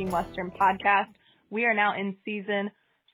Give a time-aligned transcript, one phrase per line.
[0.00, 1.12] Talking Western podcast.
[1.50, 2.70] We are now in season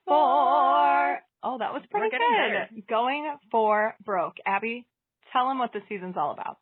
[0.07, 1.19] four.
[1.43, 2.87] Oh, that was pretty good.
[2.89, 4.37] Going for broke.
[4.47, 4.87] Abby,
[5.33, 6.59] tell them what the season's all about.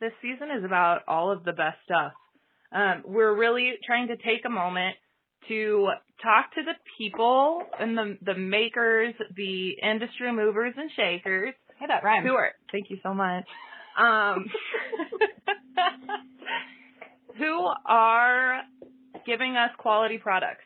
[0.00, 2.12] This season is about all of the best stuff.
[2.70, 4.94] Um, we're really trying to take a moment
[5.48, 5.88] to
[6.22, 11.52] talk to the people and the the makers, the industry movers and shakers.
[11.80, 12.28] Hey, that rhymes.
[12.28, 13.44] Who are thank you so much.
[13.98, 14.46] Um,
[17.38, 18.60] who are
[19.26, 20.64] giving us quality products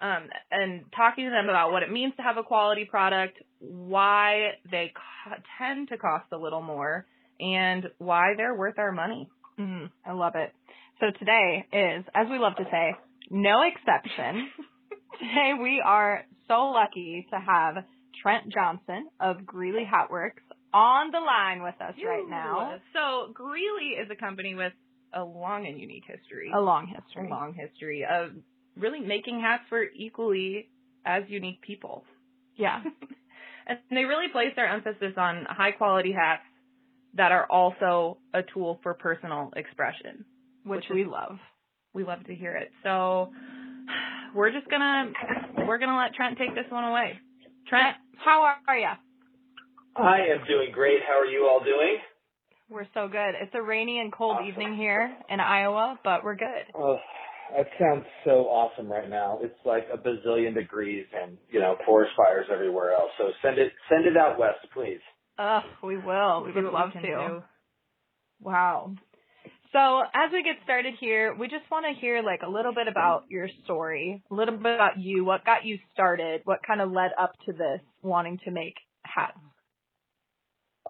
[0.00, 4.52] um, and talking to them about what it means to have a quality product, why
[4.70, 7.06] they co- tend to cost a little more,
[7.38, 9.28] and why they're worth our money.
[9.58, 10.52] Mm, I love it.
[11.00, 12.94] So today is, as we love to say,
[13.30, 14.48] no exception.
[15.18, 17.84] today we are so lucky to have
[18.22, 22.78] Trent Johnson of Greeley Hatworks on the line with us right now.
[22.92, 24.72] So Greeley is a company with
[25.14, 26.50] a long and unique history.
[26.54, 27.26] A long history.
[27.26, 28.30] A long history of
[28.76, 30.68] really making hats for equally
[31.04, 32.04] as unique people.
[32.56, 32.82] Yeah.
[33.66, 36.42] and they really place their emphasis on high quality hats
[37.14, 40.24] that are also a tool for personal expression,
[40.64, 41.38] which, which we love.
[41.92, 42.70] We love to hear it.
[42.84, 43.32] So
[44.34, 45.12] we're just gonna
[45.66, 47.18] we're gonna let Trent take this one away.
[47.68, 48.88] Trent, how are you?
[49.96, 51.00] I am doing great.
[51.06, 51.98] How are you all doing?
[52.70, 53.34] We're so good.
[53.40, 54.46] It's a rainy and cold awesome.
[54.46, 56.70] evening here in Iowa, but we're good.
[56.72, 56.98] Oh,
[57.56, 59.40] that sounds so awesome right now.
[59.42, 63.10] It's like a bazillion degrees and, you know, forest fires everywhere else.
[63.18, 65.00] So send it send it out west, please.
[65.36, 66.44] Oh, we will.
[66.44, 67.00] We would love to.
[67.00, 67.42] Do.
[68.40, 68.94] Wow.
[69.72, 72.86] So as we get started here, we just want to hear like a little bit
[72.86, 76.92] about your story, a little bit about you, what got you started, what kind of
[76.92, 79.38] led up to this wanting to make hats.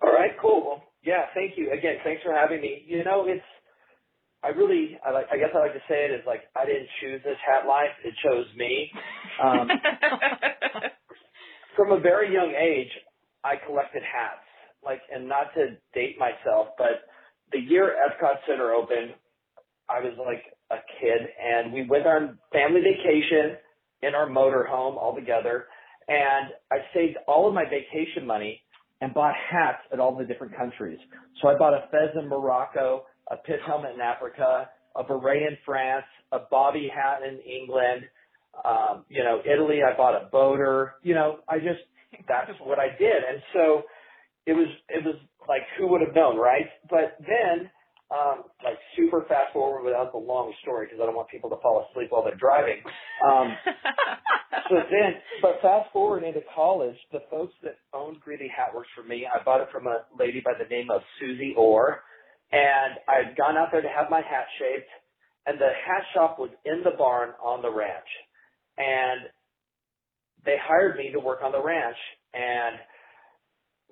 [0.03, 0.65] All right, cool.
[0.67, 1.97] Well, yeah, thank you again.
[2.05, 2.85] Thanks for having me.
[2.87, 3.43] You know, it's
[4.43, 6.89] I really I like I guess I like to say it is like I didn't
[7.01, 8.91] choose this hat life; it chose me.
[9.43, 9.69] Um,
[11.77, 12.91] from a very young age,
[13.45, 14.45] I collected hats.
[14.83, 17.05] Like, and not to date myself, but
[17.53, 19.13] the year Epcot Center opened,
[19.91, 23.59] I was like a kid, and we went on family vacation
[24.03, 25.67] in our motorhome all together,
[26.09, 28.63] and I saved all of my vacation money
[29.01, 30.99] and bought hats at all the different countries.
[31.41, 35.57] So I bought a fez in Morocco, a pit helmet in Africa, a beret in
[35.65, 38.03] France, a bobby hat in England.
[38.65, 40.95] Um, you know, Italy, I bought a boater.
[41.03, 41.81] You know, I just,
[42.29, 43.23] that's what I did.
[43.29, 43.83] And so
[44.47, 45.17] it was, it was
[45.49, 46.67] like, who would have known, right?
[46.89, 47.71] But then,
[48.11, 51.61] um, like super fast forward without the long story because I don't want people to
[51.63, 52.83] fall asleep while they're driving.
[53.23, 53.55] Um,
[54.69, 59.27] so then, but fast forward into college, the folks that owned Greeley Hatworks for me,
[59.27, 62.03] I bought it from a lady by the name of Susie Orr,
[62.51, 64.91] and I'd gone out there to have my hat shaped,
[65.47, 68.11] and the hat shop was in the barn on the ranch,
[68.77, 69.31] and
[70.45, 71.97] they hired me to work on the ranch,
[72.35, 72.77] and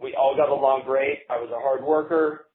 [0.01, 1.21] we all got along great.
[1.31, 2.48] I was a hard worker,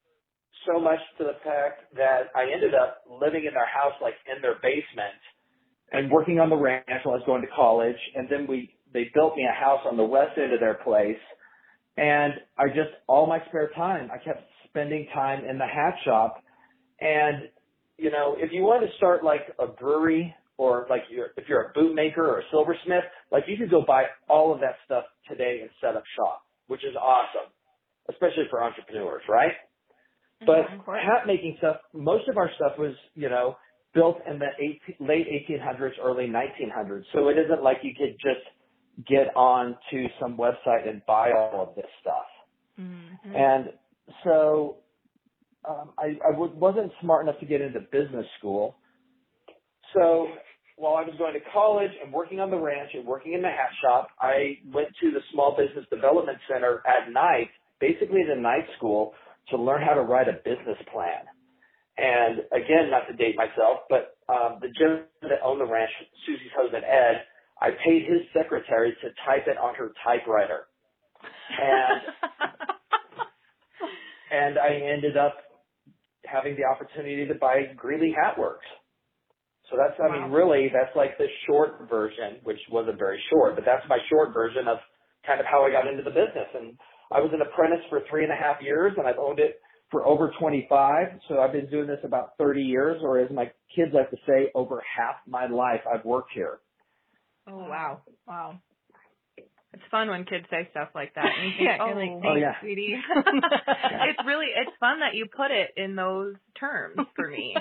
[0.67, 4.41] so much to the fact that I ended up living in their house, like in
[4.41, 5.17] their basement,
[5.91, 7.97] and working on the ranch while I was going to college.
[8.15, 11.21] And then we they built me a house on the west end of their place,
[11.97, 16.43] and I just all my spare time I kept spending time in the hat shop.
[16.99, 17.49] And
[17.97, 21.61] you know, if you want to start like a brewery or like you're, if you're
[21.61, 25.59] a bootmaker or a silversmith, like you could go buy all of that stuff today
[25.61, 27.51] and set up shop, which is awesome,
[28.09, 29.53] especially for entrepreneurs, right?
[30.45, 33.57] But hat making stuff, most of our stuff was, you know,
[33.93, 34.47] built in the
[34.97, 37.03] 18, late 1800s, early 1900s.
[37.13, 41.67] So it isn't like you could just get on to some website and buy all
[41.69, 42.25] of this stuff.
[42.79, 43.35] Mm-hmm.
[43.35, 43.65] And
[44.23, 44.77] so
[45.67, 48.77] um, I, I w- wasn't smart enough to get into business school.
[49.93, 50.27] So
[50.77, 53.49] while I was going to college and working on the ranch and working in the
[53.49, 57.49] hat shop, I went to the Small Business Development Center at night,
[57.79, 59.13] basically the night school,
[59.49, 61.25] to learn how to write a business plan.
[61.97, 65.91] And again, not to date myself, but um, the gentleman that owned the ranch,
[66.25, 67.23] Susie's husband Ed,
[67.61, 70.65] I paid his secretary to type it on her typewriter,
[71.53, 72.01] and
[74.31, 75.35] and I ended up
[76.25, 78.67] having the opportunity to buy Greeley Hatworks.
[79.69, 83.63] So that's, I mean, really, that's like the short version, which wasn't very short, but
[83.65, 84.77] that's my short version of
[85.25, 86.49] kind of how I got into the business.
[86.53, 86.77] And
[87.13, 89.59] I was an apprentice for three and a half years and I've owned it
[89.93, 91.07] for over 25.
[91.29, 94.49] So I've been doing this about 30 years, or as my kids like to say,
[94.55, 96.59] over half my life I've worked here.
[97.47, 98.59] Oh wow, wow.
[99.37, 101.25] It's fun when kids say stuff like that.
[101.25, 102.53] And you think, yeah, oh, like, oh yeah.
[102.61, 102.95] sweetie.
[103.15, 107.55] it's really, it's fun that you put it in those terms for me.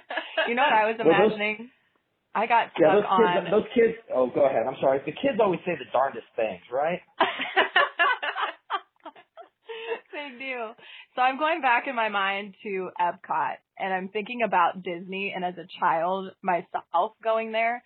[0.48, 1.70] you know what I was imagining?
[2.34, 3.94] I got stuck yeah, those on kids, those kids.
[4.14, 4.66] Oh, go ahead.
[4.66, 5.00] I'm sorry.
[5.04, 7.00] The kids always say the darndest things, right?
[10.18, 10.70] They do.
[11.14, 15.44] So I'm going back in my mind to Epcot, and I'm thinking about Disney, and
[15.44, 17.82] as a child myself going there.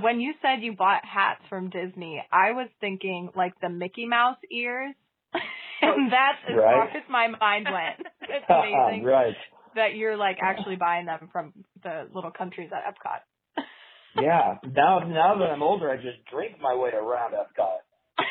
[0.00, 4.38] When you said you bought hats from Disney, I was thinking like the Mickey Mouse
[4.50, 4.94] ears.
[5.82, 6.74] and that's as right.
[6.74, 8.08] far as my mind went.
[8.28, 9.04] It's amazing.
[9.04, 9.36] right.
[9.76, 11.52] That you're like actually buying them from
[11.84, 13.22] the little countries at Epcot
[14.20, 14.58] yeah.
[14.74, 17.86] Now, now that I'm older, I just drink my way around Epcot.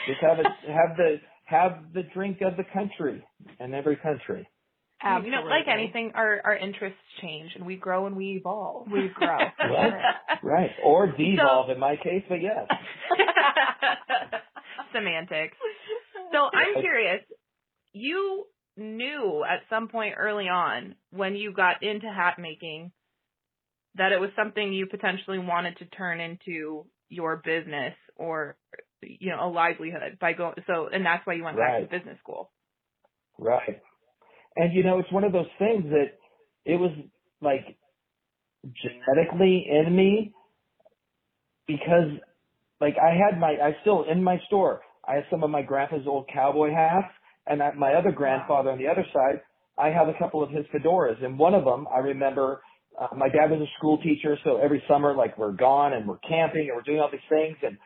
[0.05, 3.23] Just have it, have the, have the drink of the country
[3.59, 4.47] in every country.
[5.01, 5.29] Absolutely.
[5.29, 8.87] You know, like anything, our our interests change and we grow and we evolve.
[8.91, 9.37] We grow.
[9.59, 10.15] right.
[10.41, 10.69] right.
[10.83, 12.65] Or devolve so, in my case, but yes.
[14.93, 15.57] Semantics.
[16.31, 17.21] So I'm curious.
[17.93, 18.45] You
[18.77, 22.91] knew at some point early on when you got into hat making
[23.95, 28.57] that it was something you potentially wanted to turn into your business or
[29.01, 31.81] you know a livelihood by going so and that's why you went right.
[31.81, 32.51] back to business school
[33.37, 33.81] right
[34.55, 36.17] and you know it's one of those things that
[36.65, 36.91] it was
[37.41, 37.77] like
[38.63, 40.33] genetically in me
[41.67, 42.09] because
[42.81, 46.07] like I had my I still in my store I have some of my grandpa's
[46.07, 47.13] old cowboy hats
[47.47, 49.41] and I, my other grandfather on the other side
[49.77, 52.61] I have a couple of his fedoras and one of them I remember
[52.99, 56.17] uh, my dad was a school teacher, so every summer, like we're gone and we're
[56.19, 57.57] camping and we're doing all these things.
[57.61, 57.77] And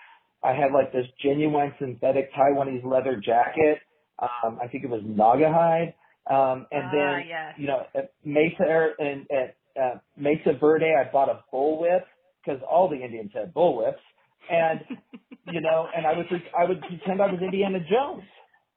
[0.43, 3.79] I had like this genuine synthetic Taiwanese leather jacket.
[4.19, 5.93] Um, I think it was Naugahyde.
[6.29, 7.53] Um, and ah, then, yes.
[7.57, 12.03] you know, at Mesa and at uh, Mesa Verde, I bought a bullwhip
[12.43, 14.01] because all the Indians had bullwhips.
[14.49, 14.81] And,
[15.51, 16.27] you know, and I would,
[16.57, 18.23] I would pretend I was Indiana Jones.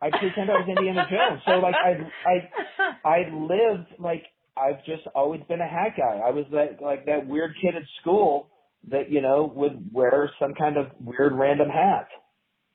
[0.01, 1.43] I pretend I was Indiana Jones.
[1.47, 4.25] So like I, I, I lived like
[4.57, 6.21] I've just always been a hat guy.
[6.25, 8.49] I was that like that weird kid at school
[8.91, 12.09] that you know would wear some kind of weird random hat.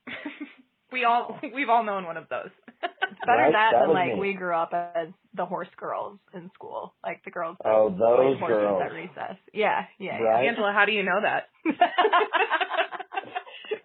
[0.91, 2.49] we all we've all known one of those.
[3.25, 3.53] better right?
[3.53, 4.19] that, that than like me.
[4.19, 7.57] we grew up as the horse girls in school, like the girls.
[7.63, 9.37] Oh, those girls at recess.
[9.53, 10.17] Yeah, yeah.
[10.17, 10.43] Right?
[10.43, 10.49] yeah.
[10.49, 11.43] Angela, how do you know that?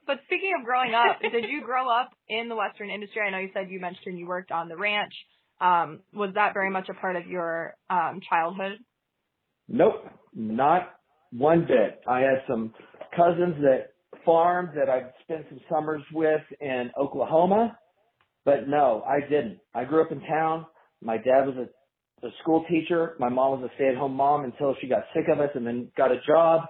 [0.06, 3.22] but speaking of growing up, did you grow up in the Western industry?
[3.26, 5.12] I know you said you mentioned you worked on the ranch.
[5.60, 8.78] Um, was that very much a part of your um, childhood?
[9.68, 10.04] Nope,
[10.34, 10.90] not
[11.36, 12.00] one bit.
[12.06, 12.72] I had some
[13.16, 13.92] cousins that
[14.24, 17.78] farmed that I'd spent some summers with in Oklahoma,
[18.44, 19.58] but no, I didn't.
[19.74, 20.66] I grew up in town.
[21.00, 23.14] My dad was a, a school teacher.
[23.18, 26.12] My mom was a stay-at-home mom until she got sick of us and then got
[26.12, 26.62] a job.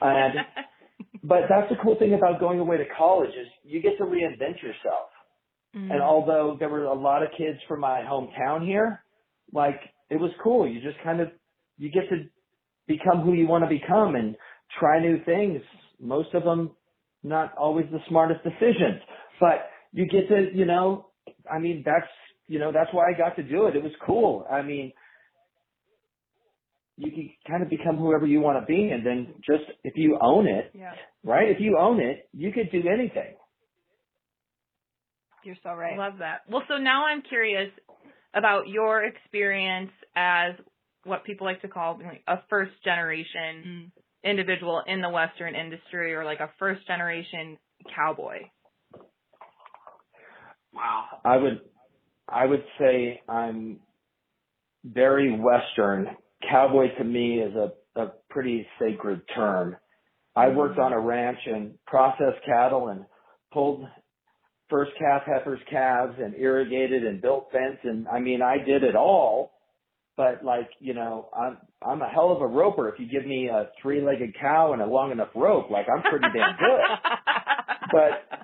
[0.00, 0.34] And
[1.22, 4.62] but that's the cool thing about going away to college is you get to reinvent
[4.62, 5.10] yourself.
[5.76, 5.92] Mm-hmm.
[5.92, 9.02] And although there were a lot of kids from my hometown here,
[9.52, 9.80] like
[10.10, 10.66] it was cool.
[10.66, 11.28] You just kind of
[11.76, 12.24] you get to
[12.88, 14.34] become who you want to become and
[14.80, 15.60] try new things.
[16.00, 16.72] Most of them
[17.22, 19.00] not always the smartest decisions,
[19.38, 21.06] but you get to, you know,
[21.50, 22.06] I mean, that's,
[22.46, 23.76] you know, that's why I got to do it.
[23.76, 24.46] It was cool.
[24.50, 24.92] I mean,
[26.96, 30.18] you can kind of become whoever you want to be and then just if you
[30.20, 30.92] own it, yeah.
[31.22, 31.48] right?
[31.48, 33.34] If you own it, you could do anything.
[35.44, 35.96] You're so right.
[35.96, 36.40] Love that.
[36.50, 37.70] Well, so now I'm curious
[38.34, 40.54] about your experience as
[41.04, 43.90] what people like to call like a first generation mm.
[44.28, 47.56] individual in the Western industry or like a first generation
[47.94, 48.38] cowboy.
[50.72, 51.04] Wow.
[51.24, 51.60] I would,
[52.28, 53.80] I would say I'm
[54.84, 56.08] very Western.
[56.48, 59.76] Cowboy to me is a, a pretty sacred term.
[60.36, 63.04] I worked on a ranch and processed cattle and
[63.52, 63.84] pulled
[64.70, 68.94] first calf heifers calves and irrigated and built fence and I mean I did it
[68.94, 69.57] all.
[70.18, 72.88] But like, you know, I'm I'm a hell of a roper.
[72.88, 76.02] If you give me a three legged cow and a long enough rope, like I'm
[76.02, 76.80] pretty damn good.
[77.92, 78.40] but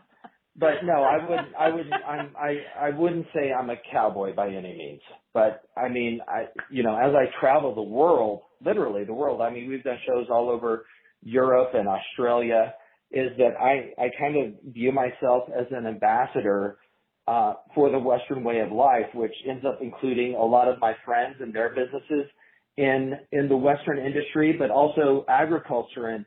[0.56, 4.50] but no, I would I would I'm I I wouldn't say I'm a cowboy by
[4.50, 5.00] any means.
[5.34, 9.50] But I mean I you know, as I travel the world, literally the world, I
[9.50, 10.86] mean we've done shows all over
[11.24, 12.72] Europe and Australia
[13.10, 16.78] is that I, I kind of view myself as an ambassador
[17.26, 20.94] uh, for the Western way of life, which ends up including a lot of my
[21.04, 22.30] friends and their businesses
[22.76, 26.24] in in the Western industry, but also agriculture and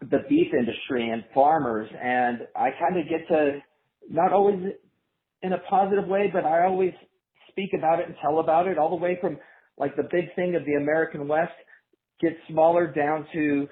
[0.00, 1.88] the beef industry and farmers.
[2.00, 3.58] And I kind of get to
[4.10, 4.58] not always
[5.42, 6.92] in a positive way, but I always
[7.50, 9.38] speak about it and tell about it all the way from
[9.76, 11.52] like the big thing of the American West
[12.20, 13.68] gets smaller down to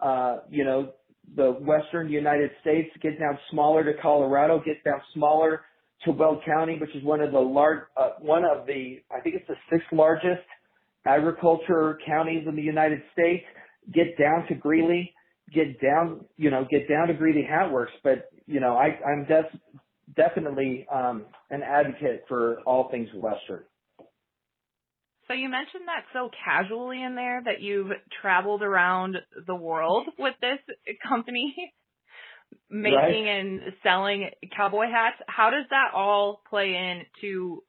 [0.00, 0.92] uh, you know,
[1.36, 5.62] the western United States, gets down smaller to Colorado, gets down smaller
[6.04, 9.36] to Weld County, which is one of the large, uh, one of the, I think
[9.36, 10.42] it's the sixth largest
[11.06, 13.44] agriculture counties in the United States,
[13.92, 15.12] get down to Greeley,
[15.52, 19.26] get down, you know, get down to Greeley Hat Works, but you know, I, I'm
[19.26, 19.60] def-
[20.16, 23.64] definitely um, an advocate for all things Western.
[25.28, 29.16] So you mentioned that so casually in there that you've traveled around
[29.46, 30.58] the world with this
[31.08, 31.54] company,
[32.70, 33.26] making right.
[33.26, 35.16] and selling cowboy hats.
[35.26, 37.62] How does that all play into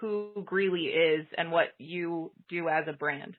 [0.00, 3.36] who Greeley is and what you do as a brand?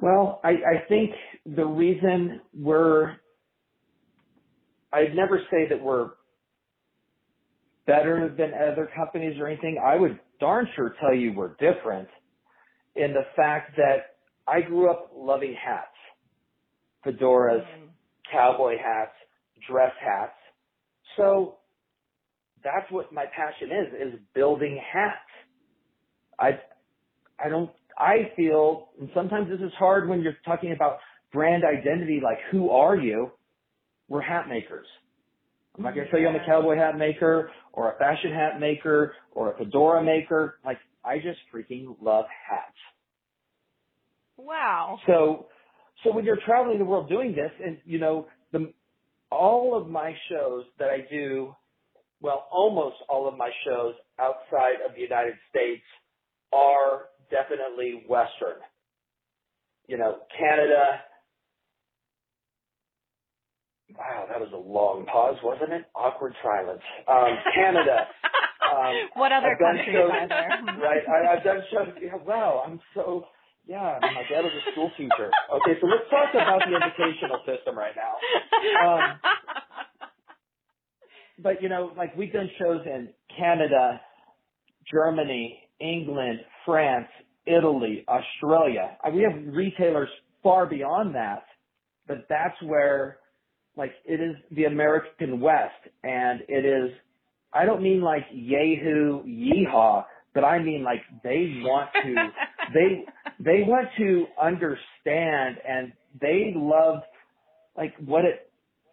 [0.00, 1.10] Well, I, I think
[1.46, 3.16] the reason we're,
[4.92, 6.10] I'd never say that we're
[7.86, 9.78] better than other companies or anything.
[9.84, 12.08] I would darn sure tell you we're different
[12.94, 15.86] in the fact that I grew up loving hats,
[17.04, 17.87] fedoras, mm.
[18.32, 19.14] Cowboy hats,
[19.68, 20.32] dress hats.
[21.16, 21.56] So
[22.62, 25.16] that's what my passion is, is building hats.
[26.38, 26.58] I,
[27.44, 30.98] I don't, I feel, and sometimes this is hard when you're talking about
[31.32, 33.32] brand identity, like who are you?
[34.08, 34.86] We're hat makers.
[35.76, 38.58] I'm not going to tell you I'm a cowboy hat maker or a fashion hat
[38.58, 40.58] maker or a fedora maker.
[40.64, 42.74] Like, I just freaking love hats.
[44.36, 44.98] Wow.
[45.06, 45.46] So,
[46.04, 48.72] so when you're traveling the world doing this and, you know, the,
[49.30, 51.54] all of my shows that I do
[52.20, 55.84] well, almost all of my shows outside of the United States
[56.52, 58.58] are definitely Western.
[59.86, 61.00] You know, Canada.
[63.96, 65.84] Wow, that was a long pause, wasn't it?
[65.94, 66.82] Awkward silence.
[67.08, 68.06] Um, Canada.
[68.68, 70.60] Um, what other countries are there?
[70.82, 71.88] right, I, I've done shows.
[72.02, 73.24] Yeah, wow, I'm so.
[73.68, 75.30] Yeah, my dad was a school teacher.
[75.52, 78.88] Okay, so let's talk about the educational system right now.
[78.88, 79.20] Um,
[81.42, 84.00] but you know, like we've done shows in Canada,
[84.90, 87.08] Germany, England, France,
[87.46, 88.96] Italy, Australia.
[89.12, 90.08] We have retailers
[90.42, 91.44] far beyond that,
[92.06, 93.18] but that's where
[93.76, 96.90] like it is the American West and it is
[97.52, 102.14] I don't mean like yahoo yeehaw, but I mean like they want to
[102.74, 103.04] they
[103.40, 107.02] they want to understand and they love
[107.76, 108.50] like what it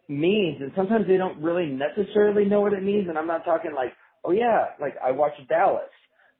[0.08, 0.62] means.
[0.62, 3.10] And sometimes they don't really necessarily know what it means.
[3.10, 5.90] And I'm not talking like, oh yeah, like I watch Dallas.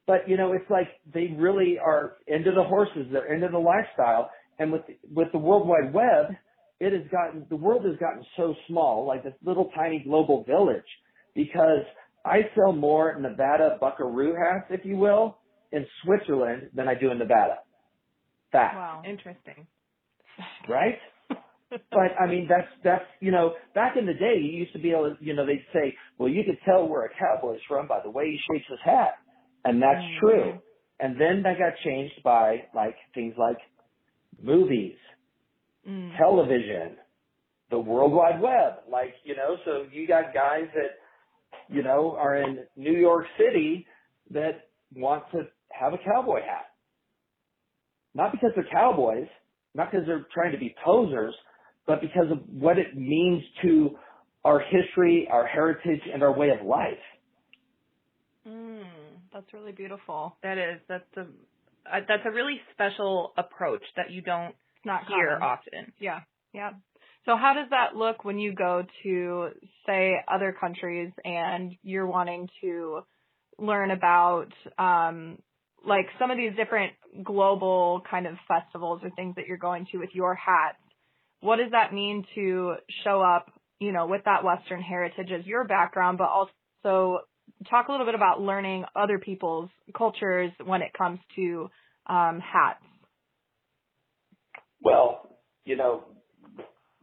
[0.08, 4.30] But you know, it's like they really are into the horses, they're into the lifestyle.
[4.60, 6.36] And with with the World Wide Web,
[6.80, 10.84] it has gotten the world has gotten so small, like this little tiny global village
[11.34, 11.84] because
[12.24, 15.38] I sell more Nevada buckaroo hats, if you will,
[15.76, 17.58] in Switzerland than I do in Nevada.
[18.52, 18.76] Fact.
[18.76, 19.68] Wow, interesting.
[20.70, 20.98] Right?
[21.70, 24.92] but I mean, that's that's you know, back in the day, you used to be
[24.92, 28.00] able to, you know, they'd say, well, you could tell where a cowboy's from by
[28.04, 29.16] the way he shakes his hat,
[29.66, 30.26] and that's mm-hmm.
[30.26, 30.54] true.
[31.00, 33.58] And then that got changed by like things like
[34.42, 34.96] movies,
[35.88, 36.18] mm.
[36.18, 36.96] television,
[37.70, 38.84] the World Wide Web.
[38.90, 40.96] Like you know, so you got guys that
[41.68, 43.86] you know are in New York City
[44.32, 45.48] that want to
[45.80, 46.68] have a cowboy hat,
[48.14, 49.28] not because they're cowboys,
[49.74, 51.34] not because they're trying to be posers,
[51.86, 53.92] but because of what it means to
[54.44, 56.94] our history, our heritage, and our way of life.
[58.48, 58.84] Mm,
[59.34, 60.38] that's really beautiful.
[60.44, 60.80] That is.
[60.88, 64.56] That's a uh, that's a really special approach that you don't
[64.86, 65.44] not hear common.
[65.44, 65.94] often.
[66.00, 66.20] Yeah.
[66.54, 66.72] Yeah.
[67.26, 69.50] So how does that look when you go to
[69.88, 73.02] say other countries and you're wanting to
[73.58, 75.40] learn about um
[75.86, 79.98] like some of these different global kind of festivals or things that you're going to
[80.00, 80.78] with your hats
[81.46, 85.64] what does that mean to show up, you know, with that Western heritage as your
[85.64, 87.20] background, but also
[87.70, 91.70] talk a little bit about learning other people's cultures when it comes to
[92.08, 92.84] um, hats.
[94.82, 96.04] Well, you know,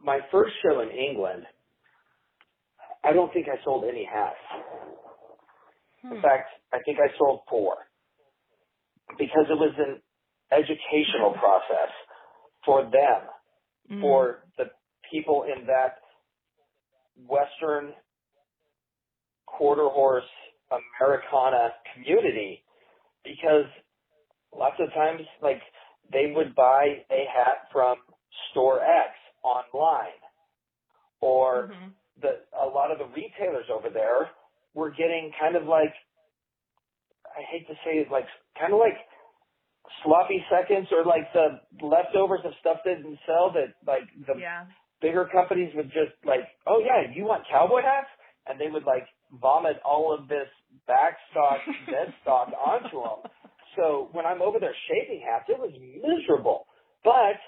[0.01, 1.43] my first show in England,
[3.03, 4.35] I don't think I sold any hats.
[6.01, 6.15] Hmm.
[6.15, 7.75] In fact, I think I sold four
[9.17, 10.01] because it was an
[10.51, 11.91] educational process
[12.65, 13.21] for them
[13.91, 14.01] mm.
[14.01, 14.65] for the
[15.11, 15.97] people in that
[17.27, 17.93] Western
[19.45, 20.23] quarter horse
[20.71, 22.63] Americana community
[23.23, 23.65] because
[24.57, 25.61] lots of times like
[26.11, 27.97] they would buy a hat from
[28.51, 30.19] store X online
[31.21, 31.89] or mm-hmm.
[32.21, 34.29] the a lot of the retailers over there
[34.73, 35.93] were getting kind of like
[37.33, 38.25] I hate to say it like
[38.59, 38.97] kind of like
[40.03, 44.65] sloppy seconds or like the leftovers of stuff that didn't sell that like the yeah.
[45.01, 48.09] bigger companies would just like, oh yeah, you want cowboy hats?
[48.47, 49.07] And they would like
[49.39, 50.47] vomit all of this
[50.87, 53.31] back stock, dead stock onto them.
[53.75, 56.67] So when I'm over there shaping hats, it was miserable.
[57.03, 57.39] But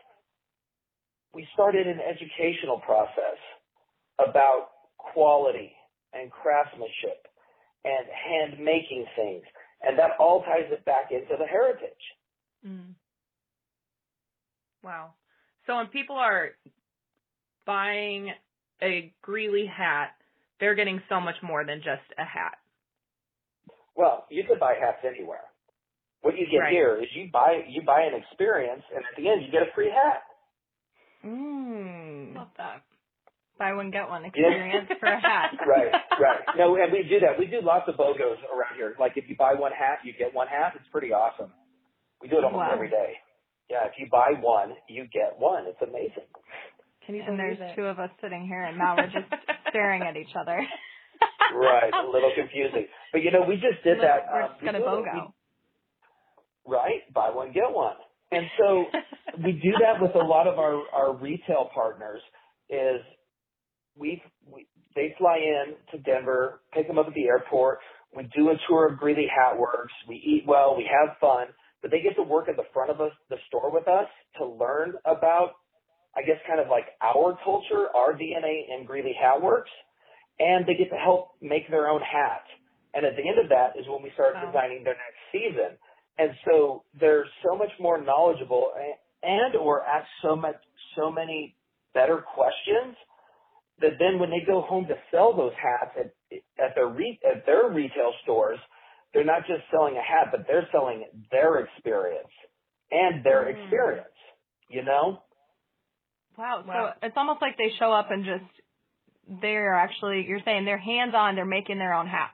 [1.33, 3.39] we started an educational process
[4.19, 5.71] about quality
[6.13, 7.27] and craftsmanship
[7.83, 9.43] and hand making things.
[9.81, 11.91] And that all ties it back into the heritage.
[12.65, 12.93] Mm.
[14.83, 15.13] Wow.
[15.67, 16.51] So when people are
[17.65, 18.31] buying
[18.81, 20.11] a Greeley hat,
[20.59, 22.57] they're getting so much more than just a hat.
[23.95, 25.45] Well, you could buy hats anywhere.
[26.21, 26.71] What you get right.
[26.71, 29.71] here is you buy you buy an experience, and at the end you get a
[29.75, 30.23] free hat.
[31.23, 32.35] Mm.
[32.35, 32.81] Love that.
[33.57, 35.55] Buy one get one experience for a hat.
[35.67, 35.87] right,
[36.19, 36.43] right.
[36.57, 37.39] No, and we do that.
[37.39, 38.95] We do lots of BOGOs around here.
[38.99, 40.73] Like if you buy one hat, you get one hat.
[40.75, 41.51] It's pretty awesome.
[42.21, 42.73] We do it almost wow.
[42.73, 43.15] every day.
[43.69, 45.65] Yeah, if you buy one, you get one.
[45.67, 46.27] It's amazing.
[47.05, 47.75] Can you and there's it?
[47.75, 49.31] two of us sitting here, and now we're just
[49.69, 50.59] staring at each other.
[51.55, 52.87] right, a little confusing.
[53.13, 54.27] But you know, we just did that.
[54.31, 55.31] We're um, just gonna BOGO.
[56.67, 57.95] right, buy one get one.
[58.31, 58.85] And so
[59.43, 62.21] we do that with a lot of our our retail partners.
[62.69, 63.01] Is
[63.97, 64.21] we,
[64.51, 67.79] we they fly in to Denver, pick them up at the airport.
[68.15, 69.93] We do a tour of Greeley Hat Works.
[70.07, 70.75] We eat well.
[70.77, 71.47] We have fun.
[71.81, 74.07] But they get to work at the front of us, the store with us
[74.39, 75.59] to learn about,
[76.15, 79.69] I guess, kind of like our culture, our DNA in Greeley Hat Works,
[80.39, 82.43] and they get to help make their own hat.
[82.93, 84.47] And at the end of that is when we start wow.
[84.47, 85.77] designing their next season.
[86.17, 90.55] And so they're so much more knowledgeable and, and or ask so much,
[90.95, 91.55] so many
[91.93, 92.95] better questions
[93.81, 97.45] that then when they go home to sell those hats at, at their re, at
[97.45, 98.59] their retail stores,
[99.13, 102.31] they're not just selling a hat, but they're selling their experience
[102.91, 103.63] and their mm.
[103.63, 104.07] experience.
[104.69, 105.19] You know?
[106.37, 106.63] Wow.
[106.65, 106.93] wow.
[106.99, 111.13] So it's almost like they show up and just they're actually you're saying they're hands
[111.15, 111.35] on.
[111.35, 112.31] They're making their own hat.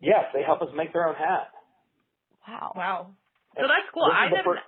[0.00, 1.48] Yes, they help us make their own hat.
[2.46, 2.72] Wow.
[2.76, 3.10] Wow.
[3.56, 4.04] So that's cool.
[4.04, 4.54] I never.
[4.54, 4.62] First...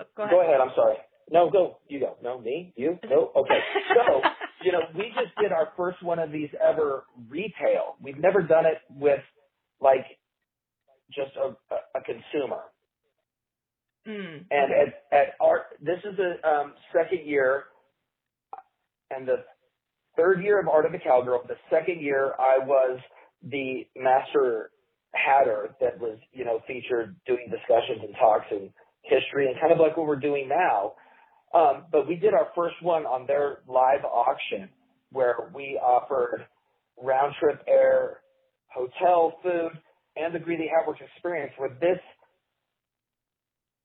[0.00, 0.32] Oh, go ahead.
[0.32, 0.60] Go ahead.
[0.60, 0.96] I'm sorry.
[1.30, 1.78] No, go.
[1.88, 2.16] You go.
[2.22, 2.72] No, me?
[2.76, 2.98] You?
[3.08, 3.30] No?
[3.36, 3.58] Okay.
[3.94, 4.22] So,
[4.62, 7.96] you know, we just did our first one of these ever retail.
[8.02, 9.20] We've never done it with
[9.80, 10.06] like
[11.14, 11.56] just a,
[11.98, 12.60] a, consumer.
[14.06, 17.64] Mm, and at, at our, this is the um, second year
[19.10, 19.44] and the
[20.16, 21.42] third year of Art of the Cowgirl.
[21.48, 23.00] The second year I was
[23.42, 24.70] the master
[25.14, 28.70] hatter that was, you know, featured doing discussions and talks and
[29.02, 30.92] history and kind of like what we're doing now.
[31.52, 34.68] Um, but we did our first one on their live auction
[35.10, 36.46] where we offered
[37.02, 38.18] round trip air,
[38.68, 39.72] hotel, food,
[40.16, 41.98] and the Greeley Hatworks experience where this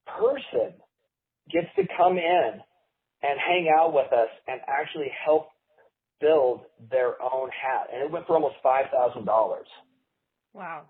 [0.05, 0.73] person
[1.51, 2.51] gets to come in
[3.23, 5.47] and hang out with us and actually help
[6.21, 7.87] build their own hat.
[7.91, 9.25] And it went for almost $5,000.
[10.53, 10.83] Wow.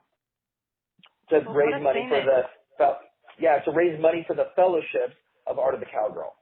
[1.29, 2.91] To well, raise money for the,
[3.39, 5.15] yeah, to raise money for the fellowships
[5.47, 6.33] of Art of the Cowgirl.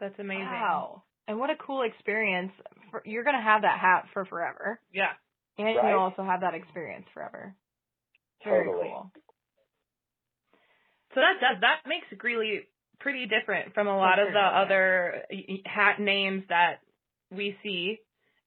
[0.00, 0.44] That's amazing.
[0.44, 1.02] Wow.
[1.28, 2.52] And what a cool experience.
[2.90, 4.80] For, you're going to have that hat for forever.
[4.92, 5.12] Yeah.
[5.58, 5.90] And right?
[5.90, 7.54] you'll also have that experience forever.
[8.44, 8.88] Very totally.
[8.88, 9.10] cool.
[11.14, 12.68] So that does that makes Greeley
[13.00, 15.22] pretty different from a lot of the other
[15.64, 16.80] hat names that
[17.34, 17.98] we see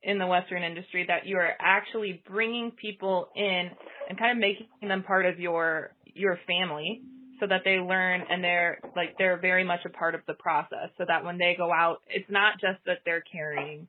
[0.04, 1.06] in the Western industry.
[1.08, 3.72] That you are actually bringing people in
[4.08, 7.02] and kind of making them part of your your family,
[7.40, 10.90] so that they learn and they're like they're very much a part of the process.
[10.98, 13.88] So that when they go out, it's not just that they're carrying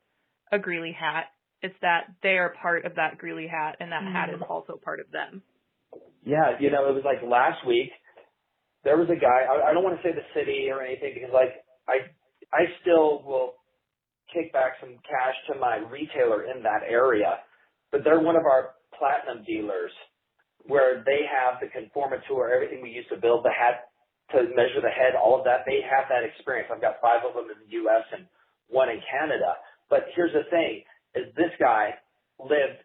[0.53, 1.27] a Greeley hat.
[1.63, 4.13] It's that they are part of that Greeley hat, and that mm-hmm.
[4.13, 5.43] hat is also part of them.
[6.25, 7.91] Yeah, you know, it was like last week
[8.85, 9.45] there was a guy.
[9.45, 12.09] I, I don't want to say the city or anything because like I
[12.53, 13.61] I still will
[14.33, 17.41] kick back some cash to my retailer in that area,
[17.93, 19.93] but they're one of our platinum dealers
[20.67, 23.91] where they have the conformateur, everything we used to build the hat
[24.33, 25.67] to measure the head, all of that.
[25.67, 26.69] They have that experience.
[26.73, 28.05] I've got five of them in the U.S.
[28.13, 28.27] and
[28.69, 29.59] one in Canada.
[29.89, 31.95] But here's the thing: is this guy
[32.39, 32.81] lived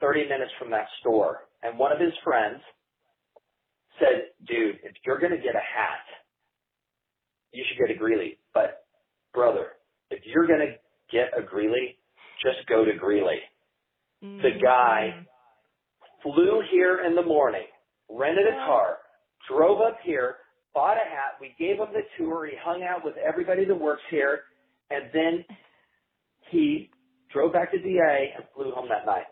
[0.00, 2.60] 30 minutes from that store, and one of his friends
[3.98, 6.04] said, dude, if you're going to get a hat,
[7.52, 8.38] you should get a Greeley.
[8.52, 8.84] But
[9.32, 9.78] brother,
[10.10, 10.74] if you're going to
[11.10, 11.96] get a Greeley,
[12.42, 13.38] just go to Greeley.
[14.22, 14.42] Mm-hmm.
[14.42, 15.26] The guy
[16.24, 17.66] flew here in the morning,
[18.10, 18.96] rented a car,
[19.48, 20.36] drove up here,
[20.74, 21.38] bought a hat.
[21.40, 22.46] We gave him the tour.
[22.46, 24.40] He hung out with everybody that works here.
[24.90, 25.44] And then
[26.50, 26.90] he
[27.32, 29.24] drove back to DA and flew home that night.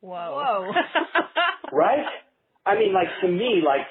[0.00, 0.40] Whoa.
[0.42, 0.72] Whoa.
[1.72, 2.04] right?
[2.66, 3.86] I mean, like to me, like,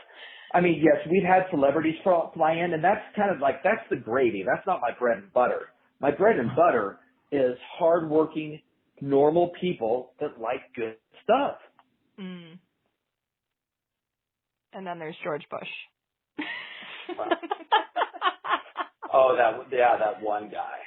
[0.54, 3.96] I mean, yes, we've had celebrities fly in, and that's kind of like that's the
[3.96, 4.44] gravy.
[4.46, 5.70] That's not my bread and butter.
[6.00, 7.00] My bread and butter
[7.32, 8.60] is hardworking,
[9.04, 11.58] normal people that like good stuff.
[12.20, 12.58] Mm.
[14.74, 15.68] And then there's George Bush.
[19.16, 20.80] Oh, that yeah, that one guy.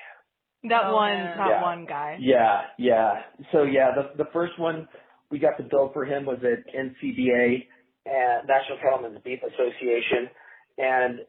[0.68, 1.38] That Oh, one, man.
[1.38, 1.62] that Yeah.
[1.62, 2.16] one guy.
[2.20, 3.22] Yeah, yeah.
[3.52, 4.88] So yeah, the the first one
[5.31, 7.68] we got to build for him was at NCBA
[8.07, 10.29] and National Cattlemen's Beef Association,
[10.79, 11.20] and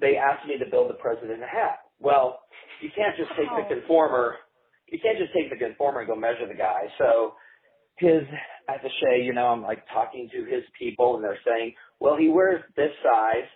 [0.00, 1.78] they asked me to build the president a hat.
[2.00, 2.40] Well,
[2.80, 4.34] you can't just take the conformer.
[4.90, 6.82] You can't just take the conformer and go measure the guy.
[6.98, 7.34] So
[7.96, 8.22] his
[8.68, 12.16] at the Shea, you know, I'm like talking to his people, and they're saying, well,
[12.16, 13.48] he wears this size.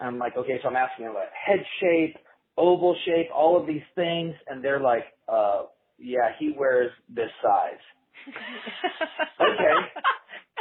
[0.00, 2.16] I'm like, okay, so I'm asking him like head shape,
[2.56, 5.62] oval shape, all of these things, and they're like, uh,
[5.98, 7.82] yeah, he wears this size.
[9.40, 9.74] Okay.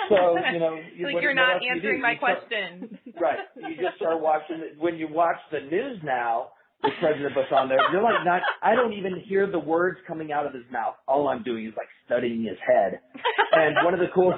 [0.10, 2.98] So you know, you, like what- you're not do you answering my You start- question.
[3.20, 3.40] Right.
[3.58, 4.78] You just start watching it.
[4.80, 6.52] When you watch the news now
[6.84, 10.32] with President Bush on there, you're like not, I don't even hear the words coming
[10.32, 10.96] out of his mouth.
[11.08, 13.02] All I'm doing is like studying his head.
[13.52, 14.34] And one of the cool,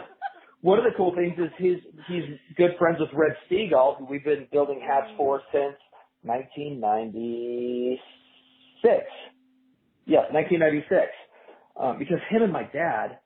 [0.62, 1.78] one of the cool things is he's,
[2.08, 2.24] he's
[2.58, 5.76] good friends with Red Steagall, who we've been building hats for since
[6.24, 8.00] 1996.
[10.06, 11.08] Yes, 1996.
[11.80, 13.20] Um, because him and my dad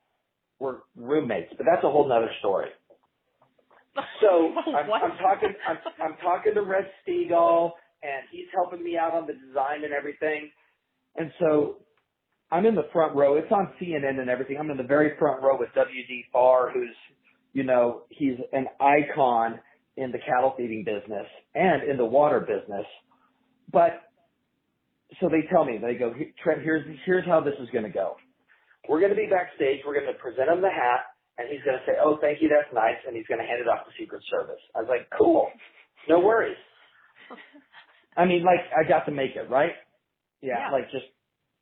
[0.60, 2.70] were roommates, but that's a whole nother story.
[4.22, 7.72] So I'm, I'm talking, I'm, I'm talking to Red Steagall,
[8.04, 10.50] and he's helping me out on the design and everything.
[11.16, 11.78] And so
[12.52, 13.36] I'm in the front row.
[13.38, 14.58] It's on CNN and everything.
[14.60, 16.26] I'm in the very front row with W.D.
[16.32, 16.96] Farr, who's,
[17.54, 19.60] you know, he's an icon
[19.98, 22.86] in the cattle feeding business and in the water business.
[23.72, 24.12] But
[25.20, 28.16] so they tell me, they go, Trent, here's here's how this is going to go.
[28.88, 29.82] We're going to be backstage.
[29.86, 32.50] We're going to present him the hat, and he's going to say, "Oh, thank you,
[32.50, 34.62] that's nice," and he's going to hand it off to Secret Service.
[34.76, 35.50] I was like, "Cool,
[36.10, 36.58] no worries."
[38.18, 39.74] I mean, like I got to make it, right?
[40.42, 40.72] Yeah, Yeah.
[40.72, 41.06] like just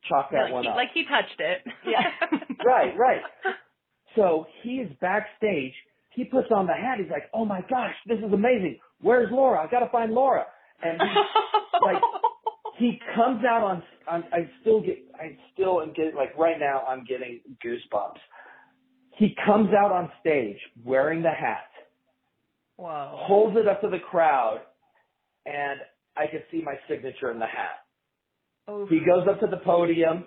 [0.10, 0.76] chalk that like, one he, up.
[0.76, 1.62] like he touched it.
[1.88, 2.12] Yeah.
[2.66, 3.22] right, right.
[4.16, 5.74] So he's backstage.
[6.12, 7.00] He puts on the hat.
[7.00, 8.80] He's like, "Oh my gosh, this is amazing.
[9.02, 9.60] Where's Laura?
[9.66, 10.46] I got to find Laura."
[10.84, 11.08] And he,
[11.82, 12.02] like
[12.78, 16.84] he comes out on, on I still get I still am getting like right now
[16.88, 18.20] I'm getting goosebumps.
[19.18, 21.70] He comes out on stage wearing the hat,
[22.78, 23.12] Whoa.
[23.14, 24.62] holds it up to the crowd,
[25.46, 25.80] and
[26.18, 27.84] I can see my signature in the hat.
[28.68, 28.86] Oh.
[28.88, 30.26] He goes up to the podium,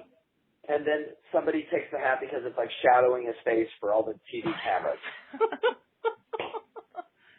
[0.68, 4.14] and then somebody takes the hat because it's like shadowing his face for all the
[4.32, 4.98] TV cameras.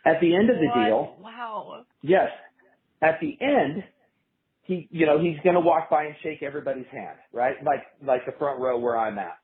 [0.05, 0.85] At the end of the What?
[0.85, 1.85] deal, Wow.
[2.01, 2.29] Yes.
[3.01, 3.83] At the end,
[4.63, 7.55] he, you know, he's going to walk by and shake everybody's hand, right?
[7.63, 9.37] Like, like the front row where I'm at.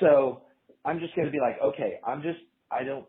[0.00, 0.42] So
[0.84, 2.38] I'm just going to be like, okay, I'm just,
[2.70, 3.04] I don't,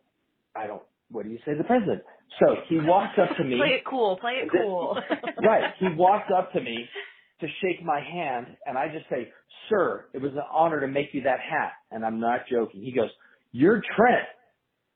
[0.55, 2.03] I don't, what do you say to the president?
[2.39, 3.57] So he walks up to me.
[3.57, 4.17] Play it cool.
[4.17, 4.97] Play it cool.
[5.45, 5.73] right.
[5.79, 6.87] He walks up to me
[7.41, 9.31] to shake my hand and I just say,
[9.69, 11.73] sir, it was an honor to make you that hat.
[11.91, 12.81] And I'm not joking.
[12.81, 13.09] He goes,
[13.51, 14.27] you're Trent.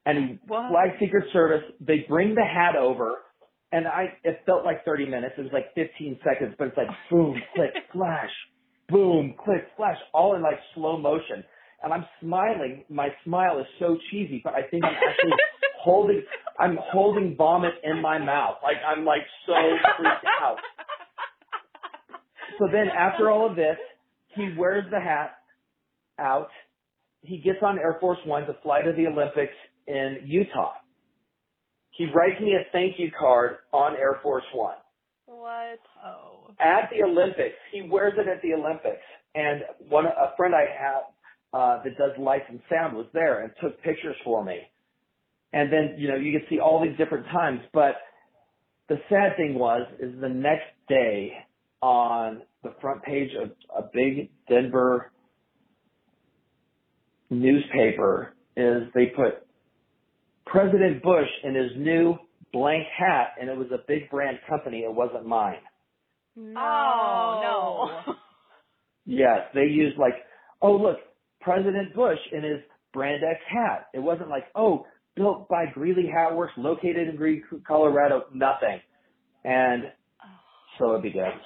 [0.06, 0.70] And he What?
[0.72, 1.64] flags Secret Service.
[1.82, 3.18] They bring the hat over
[3.72, 5.36] and I, it felt like 30 minutes.
[5.38, 8.32] It was like 15 seconds, but it's like boom, click, flash,
[8.90, 11.44] boom, click, flash, all in like slow motion.
[11.84, 12.86] And I'm smiling.
[12.90, 15.32] My smile is so cheesy, but I think I'm actually
[15.80, 16.22] holding,
[16.60, 18.58] I'm holding vomit in my mouth.
[18.64, 19.54] Like I'm like so
[19.98, 20.58] freaked out.
[22.60, 23.78] So then after all of this,
[24.36, 25.38] he wears the hat
[26.20, 26.50] out.
[27.22, 29.54] He gets on Air Force One to fly to the Olympics
[29.88, 30.74] in Utah.
[31.92, 34.76] He writes me a thank you card on Air Force One.
[35.26, 35.80] what?
[36.06, 36.52] Oh.
[36.60, 39.02] At the Olympics, he wears it at the Olympics.
[39.36, 41.04] And one, a friend I have,
[41.54, 44.60] uh, that does lights and sound was there and took pictures for me.
[45.54, 47.96] And then, you know, you could see all these different times, but
[48.90, 51.34] the sad thing was, is the next day
[51.82, 55.12] on the front page of a big Denver
[57.30, 59.46] newspaper is they put
[60.46, 62.16] President Bush in his new
[62.54, 64.80] blank hat and it was a big brand company.
[64.80, 65.60] It wasn't mine.
[66.36, 66.60] No.
[66.60, 68.14] Oh, no.
[69.10, 70.16] Yes, they used like,
[70.62, 70.98] oh look,
[71.40, 72.60] President Bush in his
[72.94, 73.88] brand X hat.
[73.94, 74.86] It wasn't like, oh,
[75.18, 78.26] built by Greeley Works, located in Greeley, Colorado.
[78.34, 78.80] Nothing.
[79.44, 79.84] And
[80.80, 81.42] so it begins.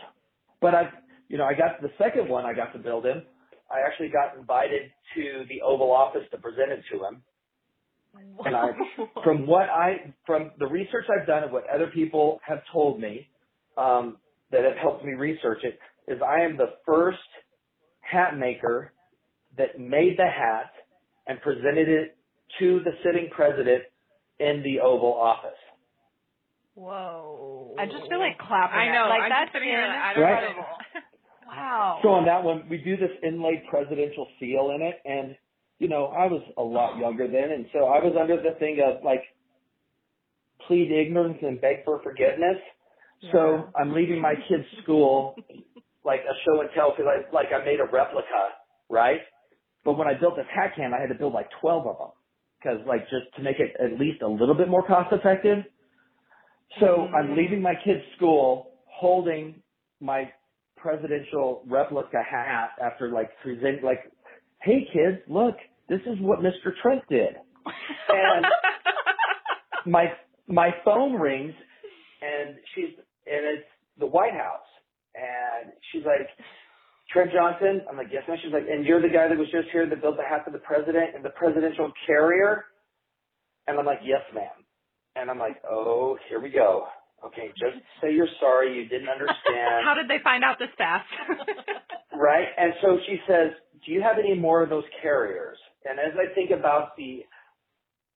[0.60, 0.89] But I,
[1.29, 3.23] you know, I got the second one I got to build him.
[3.71, 7.21] I actually got invited to the Oval Office to present it to him.
[8.43, 8.71] And I,
[9.23, 13.27] from what I, from the research I've done and what other people have told me,
[13.77, 14.17] um,
[14.51, 15.79] that have helped me research it,
[16.12, 17.17] is I am the first
[18.01, 18.91] hat maker
[19.57, 20.71] that made the hat
[21.27, 22.17] and presented it
[22.59, 23.83] to the sitting president
[24.39, 25.57] in the Oval Office.
[26.75, 27.75] Whoa.
[27.77, 28.79] I just feel like clapping.
[28.79, 29.09] I know.
[29.09, 29.81] Like I'm that's just sitting here.
[29.81, 30.55] I don't Right.
[30.55, 30.65] know.
[31.47, 31.99] Wow.
[32.01, 35.35] So on that one, we do this inlaid presidential seal in it, and
[35.79, 38.79] you know, I was a lot younger then, and so I was under the thing
[38.79, 39.21] of like
[40.67, 42.57] plead ignorance and beg for forgiveness.
[43.21, 43.31] Yeah.
[43.33, 45.35] So I'm leaving my kid's school,
[46.05, 48.55] like a show and tell, because I like I made a replica,
[48.89, 49.19] right?
[49.83, 52.11] But when I built this hat cam, I had to build like 12 of them,
[52.62, 55.60] because like just to make it at least a little bit more cost effective.
[56.80, 57.15] So mm-hmm.
[57.15, 59.56] I'm leaving my kid's school, holding
[60.00, 60.30] my
[60.78, 64.12] presidential replica hat after like present like,
[64.62, 65.56] hey kids, look,
[65.89, 66.71] this is what Mr.
[66.82, 67.36] Trent did.
[68.10, 68.45] And
[69.86, 70.06] my
[70.47, 71.54] my phone rings
[72.21, 72.95] and she's
[73.26, 73.67] and it's
[74.00, 74.67] the White House
[75.15, 76.28] and she's like
[77.21, 77.81] Trent Johnson.
[77.89, 78.38] I'm like, yes, ma'am.
[78.41, 80.51] She's like, and you're the guy that was just here that built the hat for
[80.51, 82.65] the president and the presidential carrier.
[83.67, 84.65] And I'm like, yes, ma'am.
[85.15, 86.88] And I'm like, oh, here we go.
[87.23, 89.86] Okay, just say you're sorry, you didn't understand.
[89.86, 91.05] How did they find out this fast?
[92.17, 92.47] right?
[92.57, 93.51] And so she says,
[93.86, 95.57] do you have any more of those carriers?
[95.86, 97.23] And as I think about the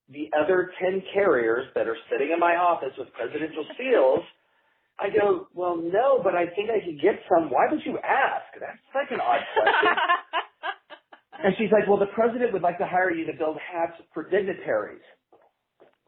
[0.10, 4.22] the other 10 carriers that are sitting in my office with presidential seals,
[5.00, 7.50] I go, well, no, but I think I could get some.
[7.50, 8.48] Why would you ask?
[8.60, 9.98] That's such an odd question.
[11.44, 14.24] and she's like, well, the president would like to hire you to build hats for
[14.30, 15.02] dignitaries.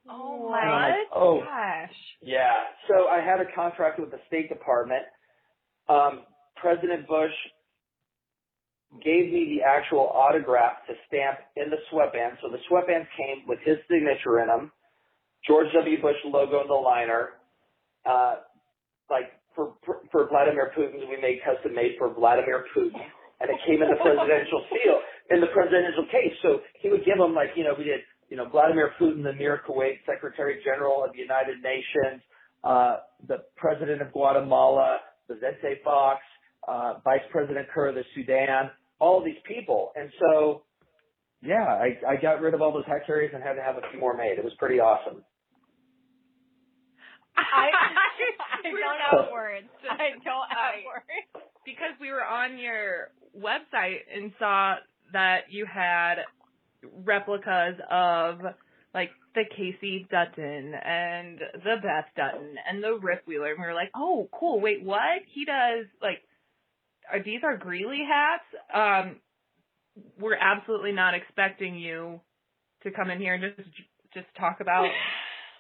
[0.10, 1.96] Oh my like, oh, gosh.
[2.22, 2.54] Yeah.
[2.88, 5.04] So I had a contract with the State Department.
[5.90, 6.24] Um,
[6.56, 7.34] President Bush
[9.04, 12.38] gave me the actual autograph to stamp in the sweatband.
[12.42, 14.72] So the sweatbands came with his signature in them,
[15.46, 16.02] George W.
[16.02, 17.30] Bush logo in the liner.
[18.06, 18.36] Uh,
[19.10, 19.74] like for
[20.12, 23.02] for Vladimir Putin, we made custom made for Vladimir Putin,
[23.42, 24.98] and it came in the presidential seal
[25.32, 26.36] in the presidential case.
[26.42, 29.30] So he would give them like you know we did you know, Vladimir Putin, the
[29.30, 32.22] Amir Kuwait Secretary General of the United Nations,
[32.64, 36.20] uh, the President of Guatemala, the Vicente Fox,
[36.68, 39.92] uh, Vice President Kiir of the Sudan, all of these people.
[39.96, 40.64] And so,
[41.42, 44.00] yeah, I, I got rid of all those hat and had to have a few
[44.00, 44.38] more made.
[44.38, 45.24] It was pretty awesome.
[47.54, 47.70] I,
[48.66, 49.68] I don't have words.
[49.90, 51.46] I don't have words.
[51.66, 54.76] Because we were on your website and saw
[55.14, 56.16] that you had
[57.04, 58.40] replicas of
[58.94, 63.74] like the Kayce Dutton and the Beth Dutton and the Rip Wheeler, and we were
[63.74, 64.60] like, oh, cool.
[64.60, 65.22] Wait, what?
[65.34, 66.24] He does like,
[67.12, 68.44] are these are Greeley hats?
[68.74, 69.18] Um,
[70.20, 72.22] we're absolutely not expecting you
[72.84, 73.70] to come in here and just
[74.14, 74.88] just talk about.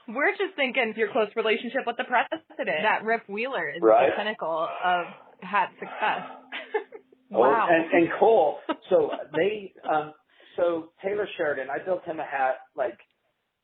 [0.07, 2.83] We're just thinking your close relationship with the president.
[2.83, 4.09] That Rip Wheeler is right.
[4.09, 5.05] the pinnacle of
[5.41, 6.23] hat success.
[7.29, 7.67] Oh, wow.
[7.69, 10.13] and, and Cole, so they um
[10.55, 12.97] so Taylor Sheridan, I built him a hat like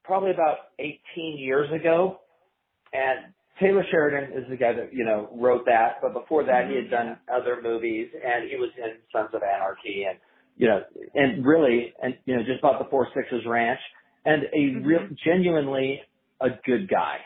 [0.04, 0.98] probably about 18
[1.38, 2.20] years ago,
[2.92, 6.00] and Taylor Sheridan is the guy that you know wrote that.
[6.02, 10.06] But before that, he had done other movies, and he was in Sons of Anarchy,
[10.10, 10.20] and
[10.58, 10.82] you know,
[11.16, 13.80] and really, and you know, just bought the Four Sixes Ranch,
[14.26, 14.86] and a mm-hmm.
[14.86, 16.02] real, genuinely
[16.42, 17.18] a good guy.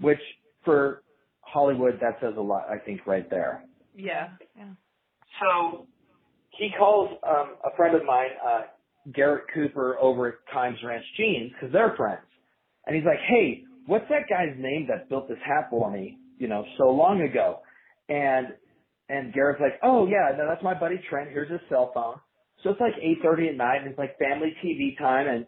[0.00, 0.20] Which
[0.64, 1.02] for
[1.40, 3.64] Hollywood, that says a lot, I think, right there.
[3.94, 4.28] Yeah.
[4.56, 4.64] Yeah.
[5.40, 5.86] So
[6.58, 8.62] he calls um, a friend of mine, uh,
[9.14, 12.26] Garrett Cooper, over at Kimes Ranch Jeans because they're friends,
[12.86, 16.18] and he's like, "Hey, what's that guy's name that built this hat for me?
[16.38, 17.60] You know, so long ago?"
[18.08, 18.48] And
[19.08, 21.30] and Garrett's like, "Oh yeah, no, that's my buddy Trent.
[21.30, 22.16] Here's his cell phone."
[22.62, 25.46] So it's like 8:30 at night, and it's like family TV time, and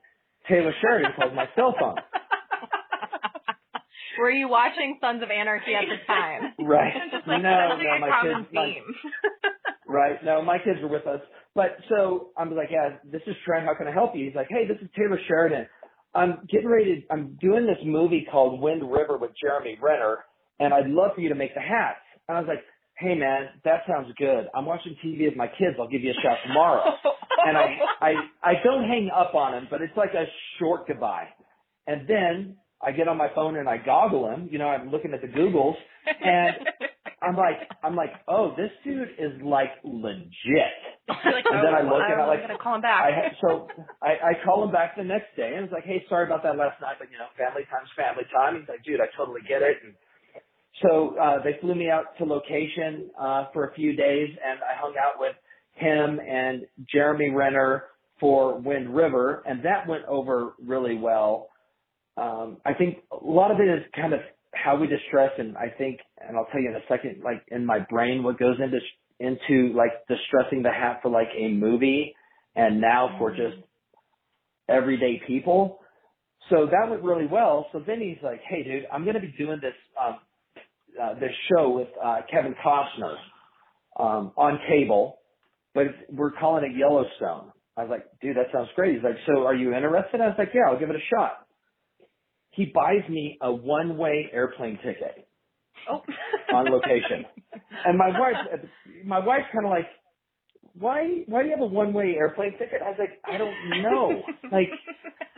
[0.48, 1.96] Taylor Sheridan calls my cell phone.
[4.18, 6.54] Were you watching Sons of Anarchy at the time?
[6.66, 6.92] Right.
[7.26, 8.48] Like, no, no, my kids.
[8.52, 8.74] My,
[9.86, 10.24] right.
[10.24, 11.20] No, my kids were with us.
[11.54, 13.66] But so I'm like, yeah, this is Trent.
[13.66, 14.24] How can I help you?
[14.24, 15.66] He's like, hey, this is Taylor Sheridan.
[16.14, 20.24] I'm getting ready to, I'm doing this movie called Wind River with Jeremy Renner,
[20.58, 22.00] and I'd love for you to make the hats.
[22.28, 22.64] And I was like,
[22.96, 24.46] hey man, that sounds good.
[24.54, 25.76] I'm watching TV with my kids.
[25.78, 26.82] I'll give you a shot tomorrow.
[27.46, 30.24] And I, I, I don't hang up on him, but it's like a
[30.58, 31.28] short goodbye.
[31.86, 34.48] And then I get on my phone and I goggle him.
[34.50, 35.74] You know, I'm looking at the Googles,
[36.06, 36.56] and
[37.22, 40.78] I'm like, I'm like, oh, this dude is like legit.
[41.08, 43.02] Like, and then I look and I like, I'm gonna call him back.
[43.02, 43.66] I, so
[44.02, 46.56] I, I call him back the next day and it's like, hey, sorry about that
[46.56, 48.60] last night, but you know, family time's family time.
[48.60, 49.78] He's like, dude, I totally get it.
[49.82, 49.94] And
[50.82, 54.78] so uh, they flew me out to location uh, for a few days, and I
[54.78, 55.34] hung out with
[55.78, 56.62] him and
[56.92, 57.84] Jeremy Renner
[58.20, 61.48] for Wind River, and that went over really well
[62.18, 64.20] um, I think a lot of it is kind of
[64.54, 67.64] how we distress, and I think, and I'll tell you in a second, like in
[67.64, 68.78] my brain, what goes into
[69.20, 72.14] into like distressing the hat for like a movie,
[72.56, 73.42] and now for mm-hmm.
[73.42, 73.66] just
[74.68, 75.78] everyday people.
[76.50, 77.66] So that went really well.
[77.72, 80.18] So then he's like, "Hey, dude, I'm going to be doing this um,
[81.00, 83.14] uh, this show with uh, Kevin Costner
[83.98, 85.17] um, on cable,
[85.84, 89.46] but we're calling it Yellowstone." I was like, "Dude, that sounds great." He's like, "So
[89.46, 91.48] are you interested?" I was like, "Yeah, I'll give it a shot."
[92.58, 95.28] he buys me a one-way airplane ticket
[95.88, 96.02] oh.
[96.52, 97.24] on location.
[97.86, 98.34] And my wife,
[99.04, 99.86] my wife's kind of like,
[100.74, 102.82] why, why do you have a one-way airplane ticket?
[102.84, 104.22] I was like, I don't know.
[104.52, 104.68] like,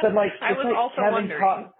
[0.00, 1.40] but like, I was like also Kevin wondering.
[1.40, 1.70] Co-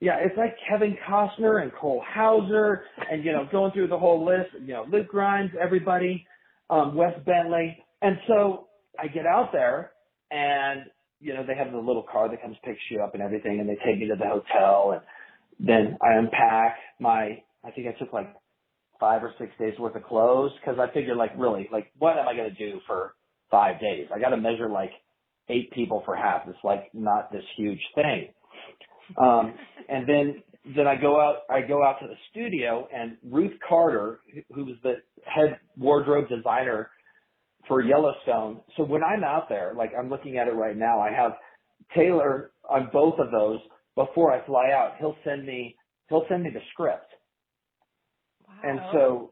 [0.00, 4.24] yeah, it's like Kevin Costner and Cole Hauser and, you know, going through the whole
[4.24, 6.26] list, you know, Luke Grimes, everybody,
[6.70, 7.76] um, Wes Bentley.
[8.02, 9.92] And so I get out there
[10.30, 10.82] and,
[11.20, 13.68] you know, they have the little car that comes picks you up and everything and
[13.68, 15.02] they take me to the hotel and
[15.66, 18.34] then I unpack my, I think I took like
[18.98, 22.28] five or six days worth of clothes because I figured like really, like what am
[22.28, 23.14] I going to do for
[23.50, 24.08] five days?
[24.14, 24.92] I got to measure like
[25.48, 26.42] eight people for half.
[26.48, 28.28] It's like not this huge thing.
[29.20, 29.54] Um,
[29.88, 30.42] and then
[30.76, 34.20] then I go out I go out to the studio and Ruth Carter,
[34.54, 36.90] who was the head wardrobe designer
[37.68, 38.60] for Yellowstone.
[38.76, 41.32] So when I'm out there, like I'm looking at it right now, I have
[41.94, 43.58] Taylor on both of those
[43.94, 44.94] before I fly out.
[44.98, 45.76] He'll send me
[46.08, 47.10] he'll send me the script.
[48.46, 48.54] Wow.
[48.64, 49.30] And so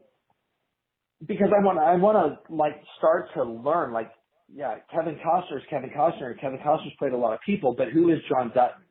[1.27, 4.11] because I want I want to like start to learn like
[4.53, 6.39] yeah, Kevin Costner's Kevin Costner.
[6.39, 8.83] Kevin Costner's played a lot of people, but who is John Dutton?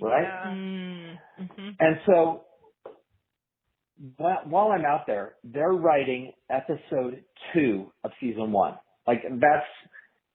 [0.00, 0.22] Right?
[0.22, 1.44] Yeah.
[1.44, 1.68] Mm-hmm.
[1.80, 2.45] And so
[4.18, 8.74] wh- while I'm out there, they're writing episode two of season one.
[9.06, 9.66] Like that's,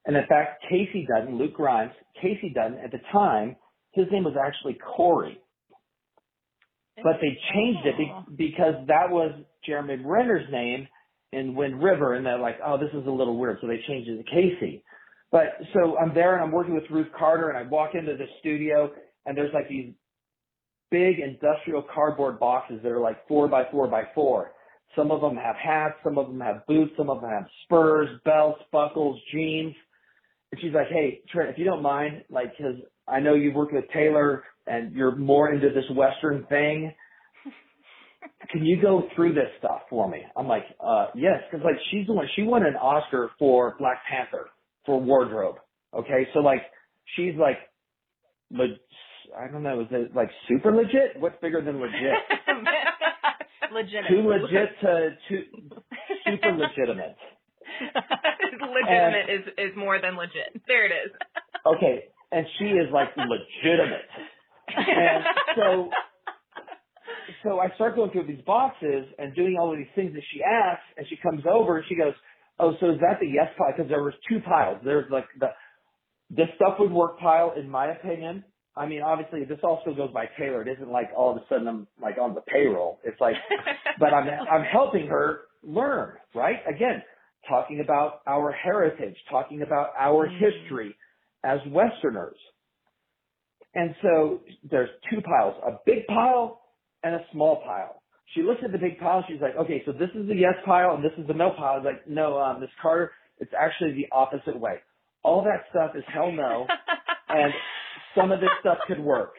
[0.06, 1.92] and in fact, Kayce Dutton, Luke Grimes,
[2.24, 3.56] Kayce Dutton at the time,
[3.92, 5.40] his name was actually Corey,
[7.04, 9.32] but they changed it be- because that was
[9.66, 10.88] Jeremy Renner's name
[11.34, 14.10] in Wind River, and they're like, oh, this is a little weird, so they changed
[14.10, 14.82] it to Kayce.
[15.32, 18.26] But so I'm there and I'm working with Ruth Carter, and I walk into the
[18.40, 18.92] studio,
[19.26, 19.94] and there's like these
[20.92, 24.52] big industrial cardboard boxes that are like four by four by four.
[24.96, 28.10] Some of them have hats, some of them have boots, some of them have spurs,
[28.26, 29.74] belts, buckles, jeans.
[30.52, 32.76] And she's like, hey, Trent, if you don't mind, like, cause
[33.08, 36.94] I know you've worked with Taylor and you're more into this Western thing.
[38.52, 40.24] Can you go through this stuff for me?
[40.36, 44.00] I'm like, uh, yes, cause like she's the one, she won an Oscar for Black
[44.10, 44.50] Panther
[44.86, 45.56] for wardrobe.
[45.94, 46.28] Okay.
[46.34, 46.62] So like,
[47.16, 47.58] she's like,
[49.38, 51.20] I don't know, is it like super legit?
[51.20, 51.96] What's bigger than legit?
[53.74, 54.10] Legitimate.
[54.10, 55.44] Too legit to too
[56.26, 57.16] super legitimate.
[58.60, 60.60] legitimate is is more than legit.
[60.68, 61.12] There it is.
[61.64, 64.10] Okay, and she is like legitimate.
[64.76, 65.24] And
[65.56, 65.90] so
[67.44, 70.42] so I start going through these boxes and doing all of these things that she
[70.42, 72.14] asks, and she comes over and she goes,
[72.60, 74.80] "Oh, so is that the yes pile?" Because there was two piles.
[74.84, 75.50] There's like the
[76.32, 78.44] the stuff would work pile, in my opinion.
[78.76, 80.62] I mean, obviously, this also goes by Taylor.
[80.62, 83.00] It isn't like all of a sudden I'm like on the payroll.
[83.04, 83.36] It's like,
[84.00, 86.58] but I'm I'm helping her learn, right?
[86.68, 87.04] Again,
[87.50, 90.40] talking about our heritage, talking about our Mm.
[90.40, 90.96] history
[91.44, 92.38] as Westerners.
[93.74, 96.62] And so there's two piles, a big pile
[97.04, 98.02] and a small pile.
[98.36, 99.24] She looks at the big pile.
[99.28, 101.74] She's like, okay, so this is the yes pile and this is the no pile.
[101.74, 104.76] I was like, no, um, Miss Carter, it's actually the opposite way.
[105.24, 106.68] All that stuff is hell no,
[107.30, 107.54] and
[108.16, 109.34] some of this stuff could work.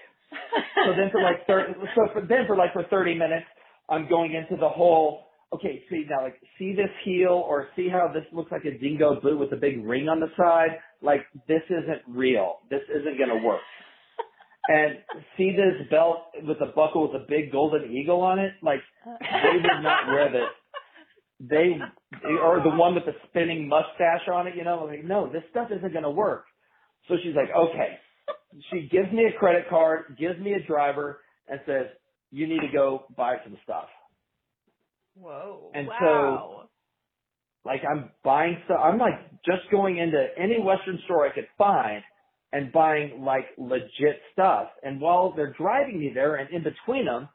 [0.86, 3.46] So then for like 30, so for, then for like for 30 minutes,
[3.88, 8.10] I'm going into the whole, okay, see now like, see this heel or see how
[8.12, 10.78] this looks like a dingo boot with a big ring on the side?
[11.02, 12.58] Like this isn't real.
[12.70, 13.60] This isn't gonna work.
[14.68, 14.98] And
[15.36, 18.52] see this belt with a buckle with a big golden eagle on it?
[18.62, 18.80] Like
[19.20, 20.48] they would not wear this.
[21.40, 21.76] They,
[22.40, 25.68] or the one with the spinning mustache on it, you know, like, no, this stuff
[25.76, 26.44] isn't gonna work.
[27.08, 27.98] So she's like, okay.
[28.70, 31.86] She gives me a credit card, gives me a driver, and says,
[32.30, 33.88] you need to go buy some stuff.
[35.14, 35.70] Whoa.
[35.74, 36.64] And wow.
[37.64, 38.78] so, like, I'm buying stuff.
[38.82, 42.02] I'm like just going into any Western store I could find
[42.52, 44.68] and buying like legit stuff.
[44.82, 47.28] And while they're driving me there and in between them,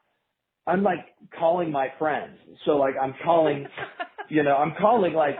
[0.65, 1.05] I'm like
[1.39, 2.37] calling my friends.
[2.65, 3.65] So like I'm calling,
[4.29, 5.37] you know, I'm calling like,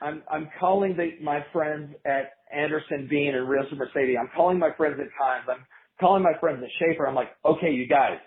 [0.00, 4.16] I'm, I'm calling the, my friends at Anderson Bean and Rios of Mercedes.
[4.20, 5.48] I'm calling my friends at Kimes.
[5.48, 5.64] I'm
[6.00, 7.06] calling my friends at Schaefer.
[7.06, 8.18] I'm like, okay, you guys,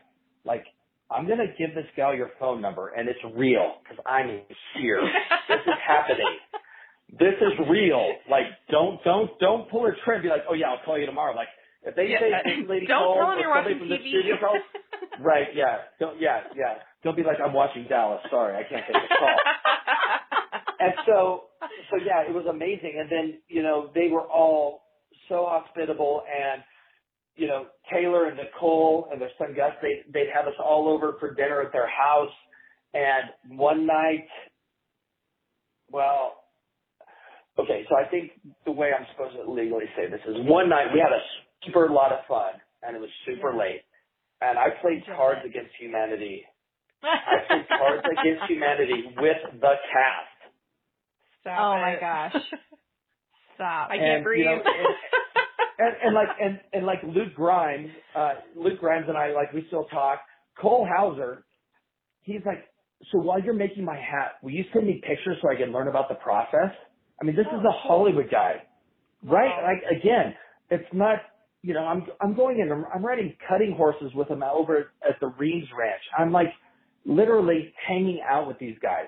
[0.45, 0.65] like,
[1.11, 4.41] I'm going to give this gal your phone number and it's real because I'm
[4.78, 5.01] here.
[5.47, 6.38] this is happening.
[7.19, 8.13] This is real.
[8.30, 10.23] Like, don't, don't, don't pull her trip.
[10.23, 11.36] Be like, oh yeah, I'll call you tomorrow.
[11.36, 11.47] Like,
[11.84, 13.97] if they Yeah, say uh, this lady don't calls tell them you're watching from the
[13.97, 14.09] TV.
[14.09, 14.61] studio calls,
[15.19, 15.47] right?
[15.53, 15.78] Yeah.
[15.99, 16.19] Don't.
[16.19, 16.41] Yeah.
[16.57, 16.82] Yeah.
[17.03, 18.21] Don't be like I'm watching Dallas.
[18.32, 19.30] Sorry, I can't take the call.
[20.80, 21.43] and so,
[21.91, 22.95] so yeah, it was amazing.
[22.99, 24.84] And then, you know, they were all
[25.30, 26.63] so hospitable and,
[27.36, 31.15] you know, Taylor and Nicole and their son Gus, they, they'd have us all over
[31.19, 32.34] for dinner at their house.
[32.93, 34.28] And one night,
[35.91, 36.45] well,
[37.59, 38.32] okay, so I think
[38.65, 41.21] the way I'm supposed to legally say this is one night we had a
[41.65, 42.53] super lot of fun
[42.84, 43.59] and it was super Yeah.
[43.59, 43.82] late.
[44.41, 46.45] and I played Cards Against Humanity.
[47.03, 50.34] I played Cards Against Humanity with the cast.
[51.46, 51.82] Stop oh it.
[51.82, 52.34] my gosh.
[53.56, 53.89] Stop.
[53.91, 54.39] I can't and, breathe.
[54.39, 54.64] You know,
[55.78, 59.54] and, and, and like and and like Luke Grimes, uh Luke Grimes and I like
[59.54, 60.22] we still talk.
[60.60, 61.46] Cole Hauser,
[62.22, 62.64] he's like,
[63.12, 65.88] so while you're making my hat, will you send me pictures so I can learn
[65.88, 66.74] about the process?
[67.22, 68.64] I mean, this oh, is a Hollywood guy,
[69.24, 69.50] right?
[69.50, 69.68] Wow.
[69.68, 70.34] Like again,
[70.72, 71.20] it's not
[71.62, 72.72] you know, I'm I'm going in.
[72.72, 76.02] I'm, I'm riding cutting horses with them over at the Reeves Ranch.
[76.18, 76.50] I'm like
[77.06, 79.06] literally hanging out with these guys.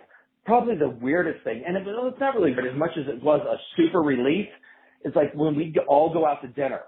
[0.47, 3.41] Probably the weirdest thing, and it, it's not really weird as much as it was
[3.41, 4.47] a super relief.
[5.03, 6.81] It's like when we all go out to dinner.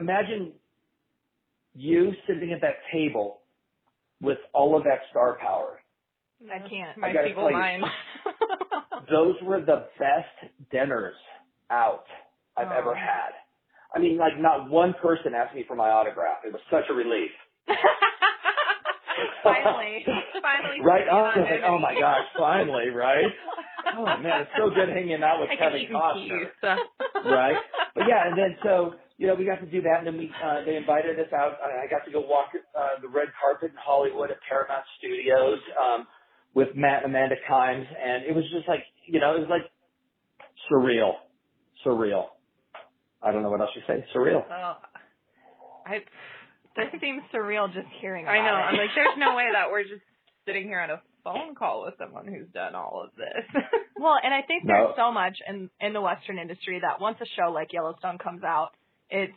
[0.00, 0.52] Imagine
[1.74, 3.42] you sitting at that table
[4.20, 5.80] with all of that star power.
[6.50, 6.96] I can't.
[6.96, 7.84] My feeble mind.
[9.10, 11.14] those were the best dinners
[11.70, 12.04] out
[12.56, 12.78] I've oh.
[12.78, 13.30] ever had.
[13.94, 16.38] I mean, like not one person asked me for my autograph.
[16.44, 17.30] It was such a relief.
[19.42, 20.04] finally,
[20.42, 20.78] finally.
[20.84, 21.38] Right on.
[21.40, 23.30] Like, oh my gosh, finally, right?
[23.96, 26.50] Oh man, it's so good hanging out with I Kevin Costner.
[26.60, 26.76] So.
[27.30, 27.56] right?
[27.94, 30.30] But yeah, and then so you know we got to do that, and then we
[30.44, 31.58] uh, they invited us out.
[31.62, 36.06] I got to go walk uh, the red carpet in Hollywood at Paramount Studios um,
[36.54, 39.66] with Matt and Amanda Kimes, and it was just like you know it was like
[40.70, 41.14] surreal,
[41.86, 42.26] surreal.
[43.22, 44.04] I don't know what else you say.
[44.14, 44.44] Surreal.
[44.50, 44.76] Oh,
[45.86, 45.98] I.
[46.78, 48.26] This seems surreal just hearing.
[48.26, 48.56] I know.
[48.56, 48.70] It.
[48.70, 50.02] I'm like, there's no way that we're just
[50.46, 53.62] sitting here on a phone call with someone who's done all of this.
[53.98, 55.08] well, and I think there's no.
[55.08, 58.70] so much in in the Western industry that once a show like Yellowstone comes out,
[59.10, 59.36] it's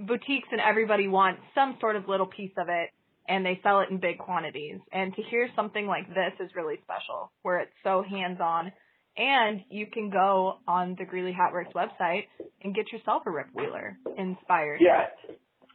[0.00, 2.90] boutiques and everybody wants some sort of little piece of it
[3.28, 4.80] and they sell it in big quantities.
[4.92, 8.72] And to hear something like this is really special, where it's so hands on
[9.16, 12.24] and you can go on the Greeley Hat Works website
[12.62, 14.80] and get yourself a Rip Wheeler inspired.
[14.80, 15.06] Yeah.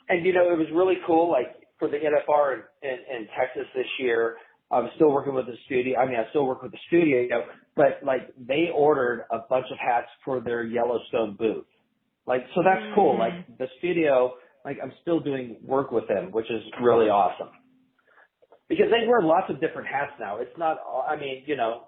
[0.09, 3.67] And you know, it was really cool, like for the NFR in, in, in Texas
[3.75, 4.37] this year,
[4.71, 5.99] I'm still working with the studio.
[5.99, 7.43] I mean, I still work with the studio, you know,
[7.75, 11.65] but like they ordered a bunch of hats for their Yellowstone booth.
[12.25, 12.95] Like, so that's mm.
[12.95, 13.19] cool.
[13.19, 14.33] Like the studio,
[14.63, 17.49] like I'm still doing work with them, which is really awesome.
[18.67, 20.37] Because they wear lots of different hats now.
[20.39, 20.77] It's not,
[21.07, 21.83] I mean, you know,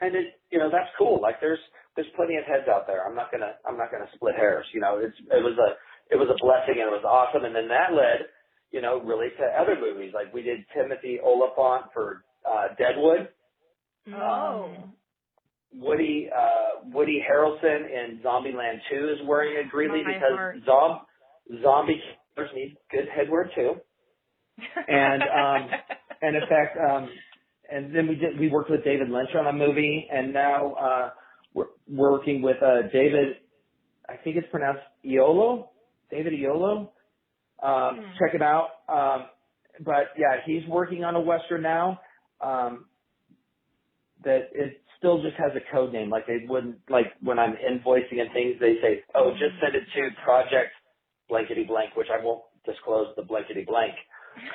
[0.00, 1.20] and it you know that's cool.
[1.20, 1.58] Like there's
[1.96, 3.06] there's plenty of heads out there.
[3.06, 4.66] I'm not gonna I'm not gonna split hairs.
[4.72, 5.74] You know, it's it was a
[6.10, 7.44] it was a blessing and it was awesome.
[7.44, 8.28] And then that led
[8.70, 10.12] you know really to other movies.
[10.14, 13.28] Like we did Timothy Olyphant for uh, Deadwood.
[14.12, 14.64] Oh.
[14.64, 14.92] Um,
[15.76, 21.00] Woody uh, Woody Harrelson in Zombieland 2 is wearing a Greeley My because zom-
[21.62, 22.00] zombie
[22.34, 23.74] killers need good headwear too.
[24.88, 25.70] And um,
[26.22, 27.08] and in fact, um,
[27.70, 31.10] and then we did we worked with David Lynch on a movie, and now uh,
[31.54, 33.36] we're working with uh, David.
[34.08, 35.68] I think it's pronounced Oyelowo,
[36.14, 36.88] David Oyelowo.
[37.62, 38.12] Um, mm.
[38.18, 38.68] Check it out.
[38.88, 39.26] Um,
[39.80, 42.00] but yeah, he's working on a western now.
[42.40, 42.86] Um,
[44.24, 46.08] that it still just has a code name.
[46.08, 49.84] Like they wouldn't like when I'm invoicing and things, they say, "Oh, just send it
[49.94, 50.72] to project
[51.28, 53.94] blankety blank," which I won't disclose the blankety blank.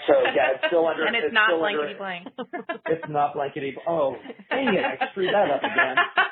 [0.07, 1.05] So yeah, it's still under.
[1.07, 2.27] and it's, it's not blankety under, blank.
[2.87, 3.75] it's not blankety.
[3.87, 4.15] Oh,
[4.49, 4.85] dang it!
[4.85, 5.95] I screwed that up again.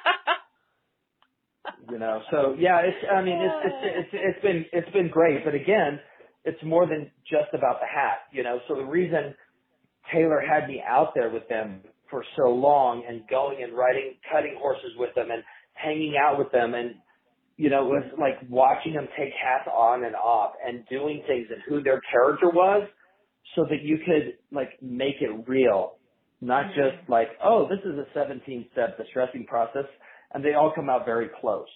[1.90, 2.98] You know, so yeah, it's.
[3.12, 6.00] I mean, it's it's it's it's been it's been great, but again,
[6.44, 8.28] it's more than just about the hat.
[8.32, 9.34] You know, so the reason
[10.14, 14.58] Taylor had me out there with them for so long and going and riding cutting
[14.60, 16.96] horses with them and hanging out with them and
[17.58, 21.60] you know, was like watching them take hats on and off and doing things and
[21.68, 22.88] who their character was
[23.56, 25.94] so that you could like make it real,
[26.40, 26.80] not mm-hmm.
[26.80, 29.86] just like, oh, this is a 17 step distressing process
[30.34, 31.68] and they all come out very close.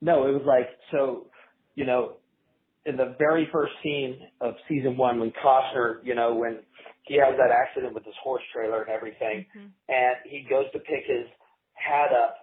[0.00, 1.26] No, it was like, so,
[1.74, 2.14] you know,
[2.84, 6.60] in the very first scene of season one when Costner, you know, when
[7.04, 9.68] he has that accident with his horse trailer and everything, mm-hmm.
[9.88, 11.26] and he goes to pick his
[11.74, 12.36] hat up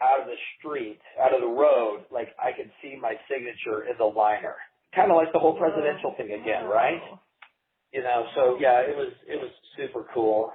[0.00, 3.98] out of the street, out of the road, like I can see my signature in
[3.98, 4.56] the liner.
[4.94, 7.00] Kind of like the whole presidential thing again, right?
[7.92, 10.52] you know, so yeah, it was it was super cool,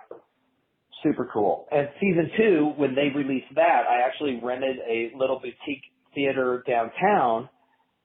[1.04, 1.68] super cool.
[1.72, 5.84] And season two, when they released that, I actually rented a little boutique
[6.14, 7.50] theater downtown,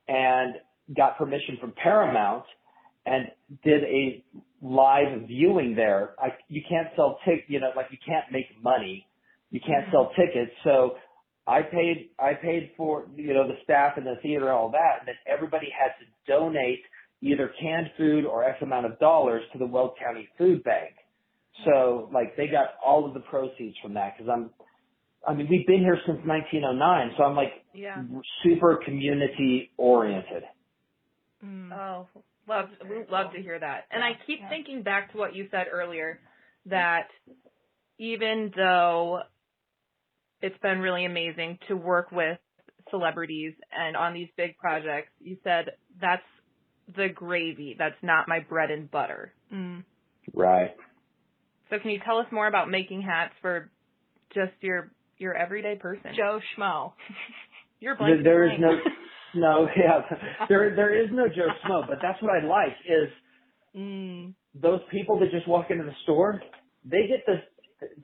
[0.09, 0.55] and
[0.97, 2.45] got permission from Paramount,
[3.07, 3.26] and
[3.62, 4.24] did a
[4.61, 6.14] live viewing there.
[6.18, 9.07] I you can't sell tick, you know, like you can't make money,
[9.51, 9.93] you can't mm-hmm.
[9.93, 10.97] sell tickets, so.
[11.47, 14.99] I paid I paid for you know the staff in the theater and all that,
[15.01, 16.80] and then everybody had to donate
[17.22, 20.93] either canned food or X amount of dollars to the Weld County Food Bank.
[21.64, 24.50] So like they got all of the proceeds from that because I'm,
[25.26, 28.02] I mean we've been here since 1909, so I'm like yeah.
[28.42, 30.44] super community oriented.
[31.44, 31.72] Mm.
[31.72, 32.06] Oh
[32.50, 33.84] Love, we love to hear that.
[33.92, 34.48] And I keep yeah.
[34.48, 36.18] thinking back to what you said earlier
[36.66, 37.06] that
[37.98, 39.20] even though
[40.42, 42.38] it's been really amazing to work with
[42.90, 45.66] celebrities and on these big projects, you said
[46.00, 46.22] that's
[46.96, 47.76] the gravy.
[47.78, 49.32] That's not my bread and butter.
[49.54, 49.84] Mm.
[50.34, 50.74] Right.
[51.70, 53.70] So can you tell us more about making hats for
[54.34, 56.10] just your your everyday person?
[56.16, 56.92] Joe Schmo.
[57.80, 58.22] You're blank.
[58.22, 58.70] There, there is no
[59.34, 60.00] no, yeah.
[60.48, 63.08] There there is no Joe Schmo, but that's what I like is
[63.76, 64.34] mm.
[64.60, 66.42] those people that just walk into the store,
[66.84, 67.36] they get the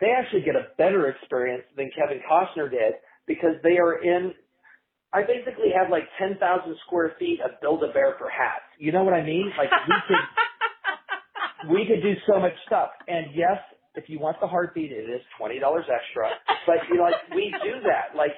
[0.01, 2.95] they actually get a better experience than Kevin Costner did
[3.27, 4.33] because they are in
[5.13, 6.37] I basically have like 10,000
[6.87, 8.69] square feet of Build-A-Bear for hats.
[8.79, 9.53] You know what I mean?
[9.57, 10.17] Like we could,
[11.71, 12.91] we could do so much stuff.
[13.09, 13.59] And yes,
[13.95, 16.31] if you want the heartbeat, it is $20 extra.
[16.67, 18.17] But you know, like we do that.
[18.17, 18.33] Like,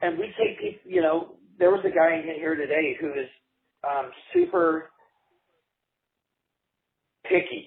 [0.00, 3.28] and we take people, you know, there was a guy in here today who is,
[3.84, 4.90] um, super
[7.24, 7.66] picky.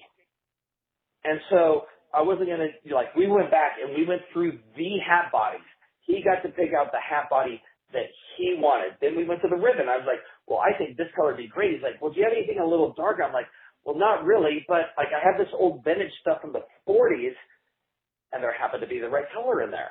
[1.24, 1.84] And so
[2.14, 5.66] I wasn't to, like, we went back and we went through the hat bodies.
[6.06, 8.96] He got to pick out the hat body that he wanted.
[9.00, 9.88] Then we went to the ribbon.
[9.88, 11.72] I was like, well, I think this color would be great.
[11.74, 13.22] He's like, well, do you have anything a little darker?
[13.22, 13.46] I'm like,
[13.84, 17.34] well, not really, but like I have this old vintage stuff from the 40s,
[18.32, 19.90] and there happened to be the right color in there.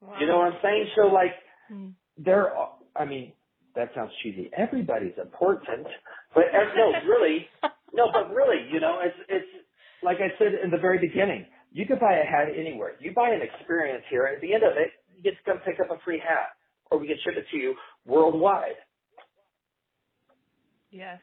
[0.00, 0.16] Wow.
[0.20, 0.86] You know what I'm saying?
[0.96, 1.34] So like,
[1.68, 1.88] hmm.
[2.16, 2.52] there.
[2.96, 3.32] I mean,
[3.74, 4.50] that sounds cheesy.
[4.56, 5.86] Everybody's important,
[6.34, 7.46] but uh, no, really,
[7.94, 9.66] no, but really, you know, it's it's
[10.02, 11.46] like I said in the very beginning.
[11.70, 12.96] You could buy a hat anywhere.
[12.98, 14.24] You buy an experience here.
[14.24, 16.56] At the end of it, you get to come pick up a free hat
[16.90, 17.74] or we can ship it to you
[18.06, 18.80] worldwide.
[20.90, 21.18] Yes.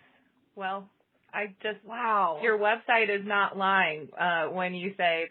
[0.56, 0.88] Well,
[1.36, 2.39] I just wow.
[2.41, 5.25] Your website is not lying uh, when you say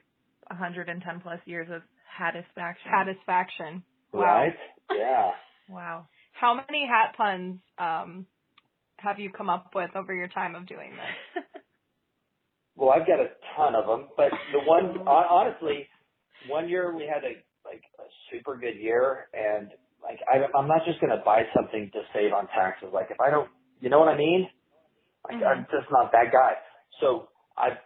[0.48, 1.80] 110 plus years of
[2.18, 2.90] satisfaction.
[2.92, 3.82] Satisfaction.
[4.12, 4.20] Wow.
[4.20, 4.54] Right?
[4.92, 5.30] Yeah.
[5.74, 6.06] wow.
[6.32, 8.26] How many hat puns um,
[8.98, 11.44] have you come up with over your time of doing this?
[12.76, 15.88] well, I've got a ton of them, but the one honestly,
[16.48, 19.68] one year we had a like a super good year, and
[20.02, 22.88] like I, I'm not just going to buy something to save on taxes.
[22.92, 23.48] Like if I don't,
[23.80, 24.48] you know what I mean?
[25.24, 25.44] Like mm-hmm.
[25.44, 26.52] I'm just not that guy.
[27.00, 27.78] So I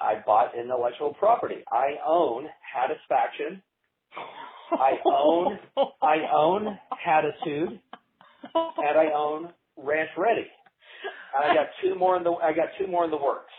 [0.00, 1.62] I bought intellectual property.
[1.70, 3.60] I own Hattisfaction.
[4.72, 5.58] I own
[6.02, 7.80] I own Hattitude,
[8.54, 10.46] and I own Ranch Ready.
[11.34, 13.52] And I got two more in the I got two more in the works.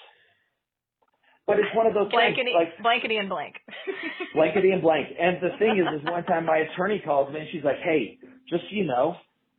[1.46, 3.56] But it's one of those blankety, things, like blankety and blank.
[4.36, 5.08] blankety and blank.
[5.18, 8.20] And the thing is, is one time my attorney calls me and she's like, "Hey,
[8.50, 9.16] just so you know,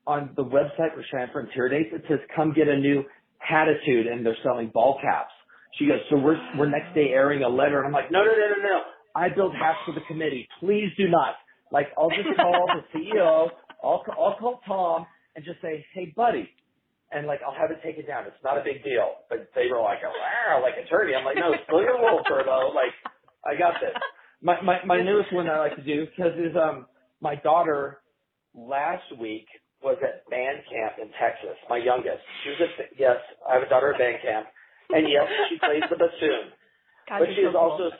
[0.06, 3.04] on the website for Cheyenne Frontier Days, it says come get a new
[3.38, 5.32] Hattitude, and they're selling ball caps."
[5.78, 8.30] She goes, "So we're we're next day airing a letter," and I'm like, "No, no,
[8.30, 8.80] no, no, no.
[9.14, 10.48] I build hats for the committee.
[10.60, 11.34] Please do not.
[11.70, 13.50] Like, I'll just call the CEO.
[13.82, 16.48] I'll I'll call Tom and just say, "Hey, buddy,
[17.12, 18.24] and like I'll have it taken down.
[18.26, 19.24] It's not a big deal.
[19.28, 21.14] But they were like, wow, like attorney.
[21.14, 22.72] I'm like, no, spill your wool, Turbo.
[22.74, 22.92] Like,
[23.44, 23.94] I got this.
[24.42, 26.86] My my my newest one I like to do because is um
[27.20, 28.00] my daughter
[28.54, 29.46] last week
[29.82, 31.56] was at band camp in Texas.
[31.70, 32.22] My youngest.
[32.44, 33.16] She was at yes,
[33.48, 34.46] I have a daughter at band camp,
[34.90, 36.50] and yes, she plays the bassoon.
[37.08, 37.90] God, but she is so also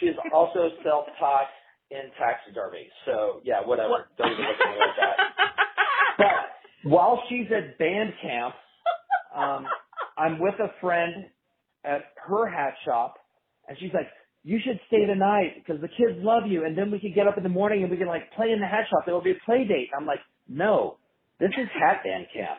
[0.00, 1.48] she is also self taught
[1.90, 2.88] in taxidermy.
[3.06, 3.90] So yeah, whatever.
[3.90, 4.16] What?
[4.18, 5.16] Don't even look at me like that.
[6.18, 8.54] But while she's at band camp,
[9.34, 9.66] um,
[10.18, 11.26] I'm with a friend
[11.84, 13.16] at her hat shop,
[13.68, 14.08] and she's like,
[14.44, 17.26] "You should stay the night because the kids love you, and then we can get
[17.26, 19.06] up in the morning and we can like play in the hat shop.
[19.06, 20.98] Will be a play date." I'm like, "No,
[21.38, 22.58] this is hat band camp."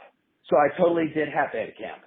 [0.50, 2.02] So I totally did hat band camp.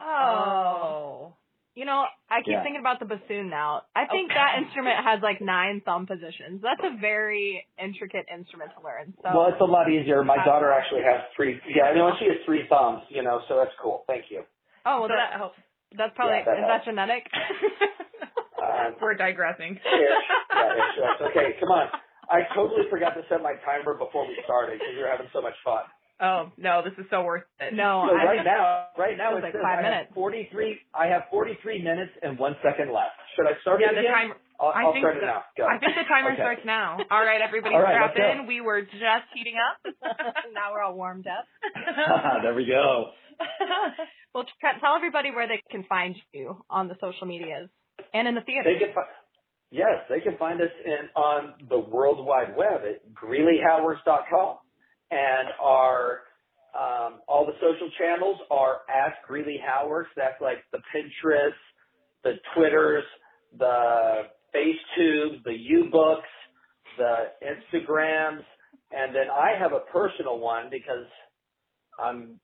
[0.00, 1.32] Oh.
[1.76, 2.64] You know, I keep yeah.
[2.64, 3.84] thinking about the bassoon now.
[3.92, 4.40] I think okay.
[4.40, 6.64] that instrument has like nine thumb positions.
[6.64, 9.12] That's a very intricate instrument to learn.
[9.20, 10.24] So Well, it's a lot easier.
[10.24, 13.60] My daughter actually has three yeah, I know she has three thumbs, you know, so
[13.60, 14.04] that's cool.
[14.08, 14.40] Thank you.
[14.88, 15.60] Oh, well so that, helps.
[15.92, 16.72] That's probably yeah, that is helps.
[16.72, 17.22] that genetic?
[18.64, 19.76] um, We're digressing.
[19.76, 21.92] Yeah, ish, okay, come on.
[22.30, 25.40] I totally forgot to set my timer before we started because we were having so
[25.40, 25.84] much fun.
[26.16, 27.74] Oh no, this is so worth it.
[27.76, 30.10] No, so right now, right now it's like five I minutes.
[30.14, 30.80] Forty-three.
[30.96, 33.20] I have forty-three minutes and one second left.
[33.36, 34.12] Should I start yeah, it the again?
[34.16, 35.24] Timer, I'll, I I'll think start so.
[35.24, 35.44] it now.
[35.60, 35.68] Go.
[35.68, 36.40] I think the timer okay.
[36.40, 36.96] starts now.
[37.10, 38.48] All right, everybody, all right, strap in.
[38.48, 39.76] We were just heating up.
[40.56, 41.44] now we're all warmed up.
[42.42, 43.12] there we go.
[44.32, 44.48] well,
[44.80, 47.68] tell everybody where they can find you on the social medias
[48.14, 48.64] and in the theater.
[48.64, 49.12] They can fi-
[49.70, 54.58] yes, they can find us in on the World Wide Web at greeleyhatworks.com
[55.10, 56.20] and our
[56.76, 60.12] um, all the social channels are at Greeley Hatworks.
[60.14, 61.56] That's like the Pinterest,
[62.22, 63.04] the Twitters,
[63.58, 66.28] the FaceTube, the U-Books,
[66.98, 68.42] the Instagrams,
[68.92, 71.06] and then I have a personal one because
[71.98, 72.38] I'm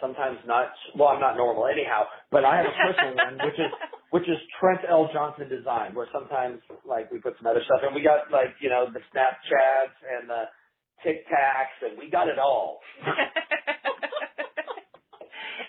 [0.00, 0.70] sometimes not.
[0.94, 3.72] Well, I'm not normal anyhow, but I have a personal one, which is
[4.10, 5.08] which is Trent L.
[5.12, 8.68] Johnson Design, where sometimes like we put some other stuff, and we got like you
[8.68, 10.44] know the Snapchats and the
[11.02, 12.80] Tic Tacs, and we got it all.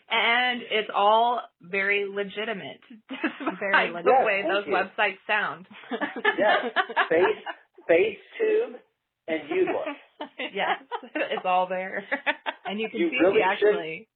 [0.09, 2.81] and it's all very legitimate,
[3.59, 4.19] very legitimate.
[4.19, 4.73] the way those you.
[4.73, 5.67] websites sound.
[6.37, 6.71] yes,
[7.09, 7.43] face
[7.89, 8.75] FaceTube
[9.27, 10.29] and you YouLook.
[10.53, 10.81] yes,
[11.15, 12.03] it's all there.
[12.65, 14.07] And you can You see really the actually.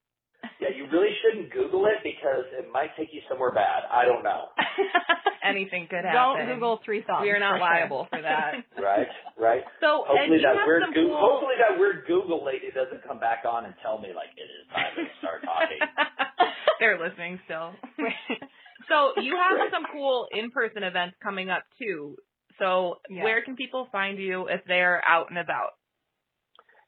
[0.59, 3.83] Yeah, you really shouldn't Google it because it might take you somewhere bad.
[3.89, 4.49] I don't know.
[5.43, 6.13] Anything could happen.
[6.13, 7.21] Don't Google three thumbs.
[7.25, 8.19] We are not for liable sure.
[8.19, 8.61] for that.
[8.81, 9.63] Right, right.
[9.81, 11.21] So, and Hopefully you that have weird some Google, cool...
[11.21, 14.65] hopefully that weird Google lady doesn't come back on and tell me like it is
[14.73, 15.81] time to start talking.
[16.79, 17.73] They're listening still.
[18.89, 19.69] so you have Right.
[19.71, 22.17] some cool in-person events coming up too.
[22.59, 23.23] So Yeah.
[23.23, 25.77] where can people find you if they're out and about?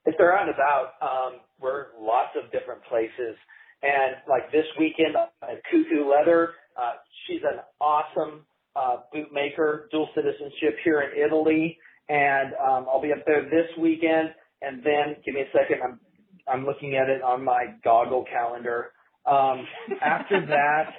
[0.06, 3.36] If they're out and about, um, we're lots of different places.
[3.82, 6.94] And like this weekend at Cuckoo Leather, uh,
[7.28, 8.46] she's an awesome
[8.76, 11.78] uh, bootmaker, dual citizenship here in Italy,
[12.10, 14.30] and um, I'll be up there this weekend.
[14.62, 16.00] And then, give me a second, I'm
[16.48, 18.92] I'm looking at it on my goggle calendar.
[19.26, 19.66] Um,
[20.02, 20.94] after that,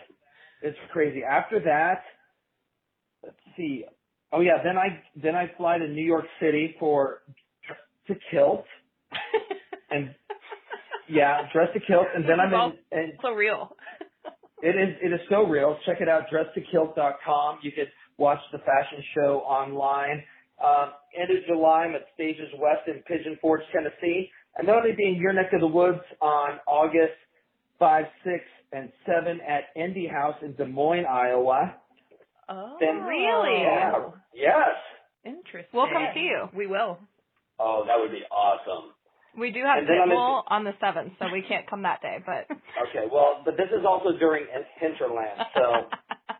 [0.62, 1.22] it's crazy.
[1.22, 2.02] After that,
[3.22, 3.84] let's see.
[4.32, 7.22] Oh yeah, then I then I fly to New York City for
[8.06, 8.64] to kilt
[9.90, 10.14] and
[11.08, 12.78] yeah, dress to kilt, and then I'm in.
[12.92, 13.74] And So real.
[14.62, 15.76] it is it is so real.
[15.86, 17.58] Check it out, dresstokilt.com.
[17.62, 17.86] You can
[18.18, 20.22] watch the fashion show online.
[20.64, 24.82] Um, end of July, I'm at Stages West in Pigeon Forge, Tennessee, and then I'll
[24.82, 27.18] be in your neck of the woods on August
[27.80, 28.34] 5, 6,
[28.72, 31.74] and 7 at Indie House in Des Moines, Iowa.
[32.48, 33.62] Oh, Then really?
[33.62, 34.10] Yeah.
[34.32, 34.76] Yes.
[35.24, 35.70] Interesting.
[35.72, 36.48] We'll come see you.
[36.54, 36.98] We will.
[37.58, 38.93] Oh, that would be awesome.
[39.38, 42.18] We do have And then Pitbull on the seventh, so we can't come that day.
[42.24, 42.46] But
[42.88, 44.46] Okay, well, but this is also during
[44.80, 45.88] Hinterland, so.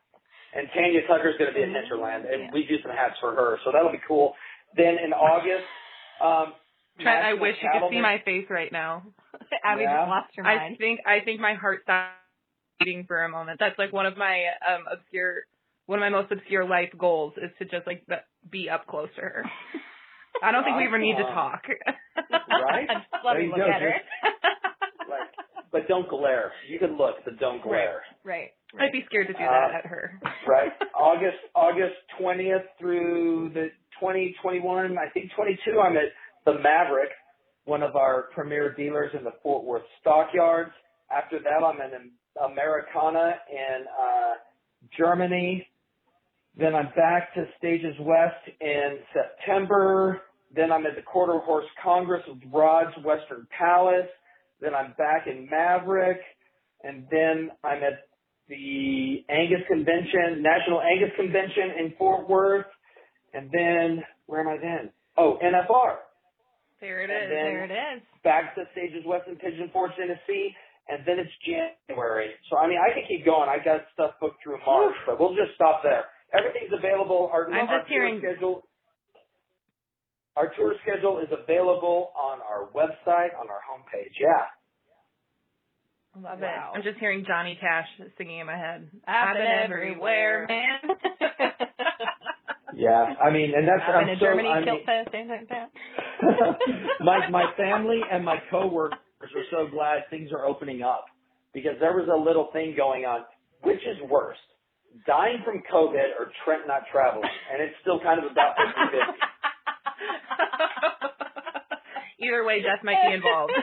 [0.57, 2.51] And Tanya Tucker's going to be in Hinterland, and Yeah.
[2.53, 4.34] we do some hats for her, so that'll be cool.
[4.76, 5.66] Then in August,
[6.22, 6.55] um,
[7.01, 9.03] Trent, I wish you could see my face right now.
[9.64, 9.97] Abby Yeah.
[9.99, 12.14] just lost your I think I think my heart stopped
[12.78, 13.59] beating for a moment.
[13.59, 15.42] That's like one of my um obscure
[15.86, 18.14] one of my most obscure life goals is to just like be-
[18.51, 19.45] be up close to her.
[20.43, 21.62] I don't think we ever need to talk.
[21.68, 22.89] Right?
[22.93, 23.95] Just let There me you look go, at her.
[25.09, 25.28] Like,
[25.72, 26.53] but don't glare.
[26.68, 28.03] You can look, but don't glare.
[28.24, 28.51] right.
[28.78, 30.18] I'd be scared to do Uh, that at her.
[30.49, 30.72] Right?
[30.97, 33.68] August August 20th through the
[34.01, 36.11] 2021, I think 22, I'm at
[36.45, 37.11] the Maverick,
[37.64, 40.72] one of our premier dealers in the Fort Worth stockyards.
[41.11, 42.11] After that, I'm in
[42.45, 44.32] Americana in uh,
[44.99, 45.66] Germany.
[46.57, 50.23] Then I'm back to Stages West in September.
[50.55, 54.07] Then I'm at the Quarter Horse Congress with Rod's Western Palace.
[54.61, 56.21] Then I'm back in Maverick.
[56.85, 58.07] And then I'm at
[58.49, 62.67] the Angus Convention, National Angus Convention in Fort Worth.
[63.33, 64.91] And then, where am I then?
[65.17, 65.97] Oh, NFR.
[66.81, 67.31] There it is.
[67.31, 68.03] There it is.
[68.23, 70.55] Back to Stages West in Pigeon Forge, Tennessee.
[70.89, 72.31] And then it's January.
[72.51, 73.49] So, I mean, I can keep going.
[73.49, 76.05] I got stuff booked through March, but we'll just stop there.
[76.37, 77.30] Everything's available.
[77.32, 78.62] Our, I'm our just tour hearing- schedule.
[80.37, 84.11] Our tour schedule is available on our website, on our homepage.
[84.20, 84.43] Yeah.
[86.20, 86.72] Love Wow.
[86.74, 86.76] it.
[86.78, 87.87] I'm just hearing Johnny Cash
[88.18, 88.89] singing in my head.
[89.07, 91.51] I've been everywhere, man.
[92.76, 93.14] Yeah.
[93.22, 95.30] I mean, and that's, I've I'm been in so, Germany, I mean, kilt fest, things
[95.30, 95.70] like that.
[97.01, 101.05] my my family and my coworkers are so glad things are opening up
[101.53, 103.20] because there was a little thing going on.
[103.62, 104.39] Which is worse,
[105.07, 107.28] dying from COVID or Trent not traveling?
[107.53, 108.72] And it's still kind of about 50
[112.24, 113.53] Either way, death might be involved.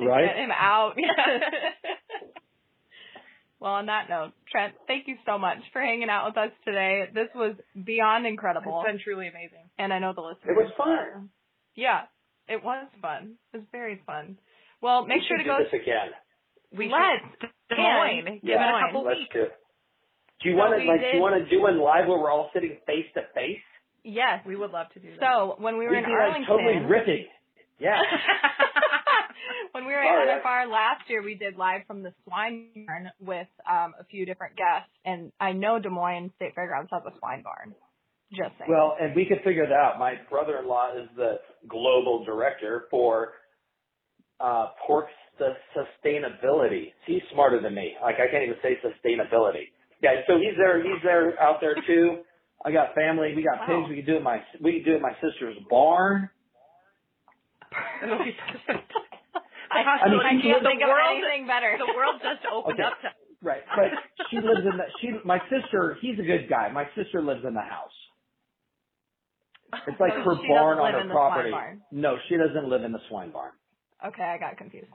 [0.00, 0.26] Right?
[0.26, 0.94] Get him out.
[3.60, 7.04] well, on that note, Trent, thank you so much for hanging out with us today.
[7.14, 7.54] This was
[7.84, 9.68] beyond incredible, It's been truly amazing.
[9.78, 10.48] and I know the listeners.
[10.48, 10.88] It was fun.
[10.88, 11.22] are-
[11.76, 12.00] Yeah,
[12.48, 13.34] it was fun.
[13.52, 14.38] It was very fun.
[14.80, 15.58] Well, make We sure to should go.
[15.58, 16.10] do this again.
[16.76, 17.22] We Let's.
[17.40, 17.50] should.
[17.68, 18.24] Des Moines.
[18.24, 19.36] Give it Yeah, a couple let's weeks.
[20.42, 20.50] Do.
[20.50, 21.00] you want to we like?
[21.00, 23.60] Do did- you want to do one live where we're all sitting face to face?
[24.04, 24.40] Yes.
[24.46, 25.20] We would love to do that.
[25.20, 27.26] So when we were We'd in be like totally ripping.
[27.78, 27.98] Yeah.
[29.72, 30.42] when we were All at right.
[30.44, 34.56] NFR last year, we did live from the swine barn with um, a few different
[34.56, 37.74] guests, and I know Des Moines State Fairgrounds has a swine barn.
[38.30, 38.70] Just saying.
[38.70, 39.98] Well, and we could figure that out.
[39.98, 41.34] My brother-in-law is the
[41.68, 43.34] global director for
[44.40, 45.06] uh, pork
[45.38, 46.92] sus- sustainability.
[47.06, 47.94] He's smarter than me.
[48.02, 49.68] Like I can't even say sustainability.
[50.02, 50.82] Yeah, so he's there.
[50.82, 52.22] He's there out there too.
[52.64, 53.34] I got family.
[53.34, 53.82] We got Wow.
[53.82, 53.88] pigs.
[53.90, 56.28] We could do it my we could do it my sister's barn.
[58.02, 58.92] It'll be perfect.
[59.72, 61.78] I, mean, I can't think of world, anything better.
[61.78, 62.82] The world just opened okay.
[62.82, 63.08] up to
[63.42, 63.86] Right, but
[64.30, 65.10] she lives in the she.
[65.24, 66.70] My sister, he's a good guy.
[66.70, 67.90] My sister lives in the house.
[69.86, 71.54] It's like so her barn on her property.
[71.90, 73.52] No, she doesn't live in the swine barn.
[74.06, 74.92] Okay, I got confused.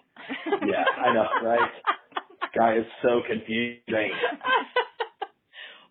[0.65, 1.71] yeah, I know, right?
[2.57, 3.81] Guy is so confusing.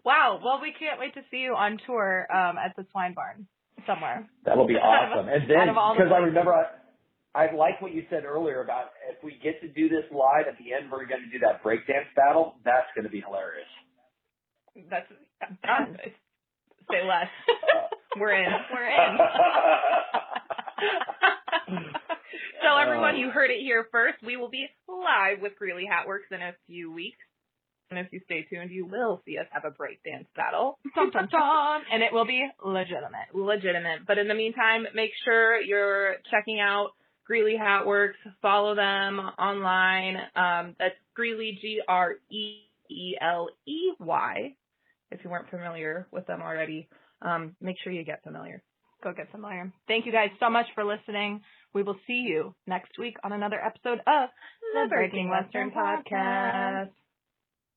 [0.07, 0.41] wow.
[0.43, 3.47] Well, we can't wait to see you on tour um, at the swine barn
[3.87, 4.27] somewhere.
[4.47, 5.29] That'll be awesome.
[5.29, 6.65] and then because I remember I,
[7.35, 10.57] I like what you said earlier about if we get to do this live at
[10.57, 12.55] the end, we're going to do that breakdance battle.
[12.65, 13.69] That's going to be hilarious.
[14.89, 15.09] That's
[15.65, 15.97] done.
[16.91, 17.29] Say less.
[18.19, 18.49] We're in.
[18.73, 19.19] We're in.
[22.63, 24.19] so everyone, you heard it here first.
[24.25, 27.19] We will be live with Greeley Hat Works in a few weeks.
[27.91, 30.78] And if you stay tuned, you will see us have a breakdance battle.
[30.95, 31.82] Dun, dun, dun.
[31.93, 33.32] and it will be legitimate.
[33.32, 34.01] Legitimate.
[34.07, 36.91] But in the meantime, make sure you're checking out
[37.26, 38.18] Greeley Hat Works.
[38.43, 40.16] Follow them online.
[40.34, 42.24] Um, that's Greeley, G-R-E-E-L-E-Y.
[45.12, 46.89] If you weren't familiar with them already,
[47.22, 48.62] um, make sure you get familiar.
[49.05, 49.72] Go get familiar.
[49.87, 51.43] Thank you guys so much for listening.
[51.74, 54.30] We will see you next week on another episode of
[54.74, 56.91] the Breaking Western Podcast.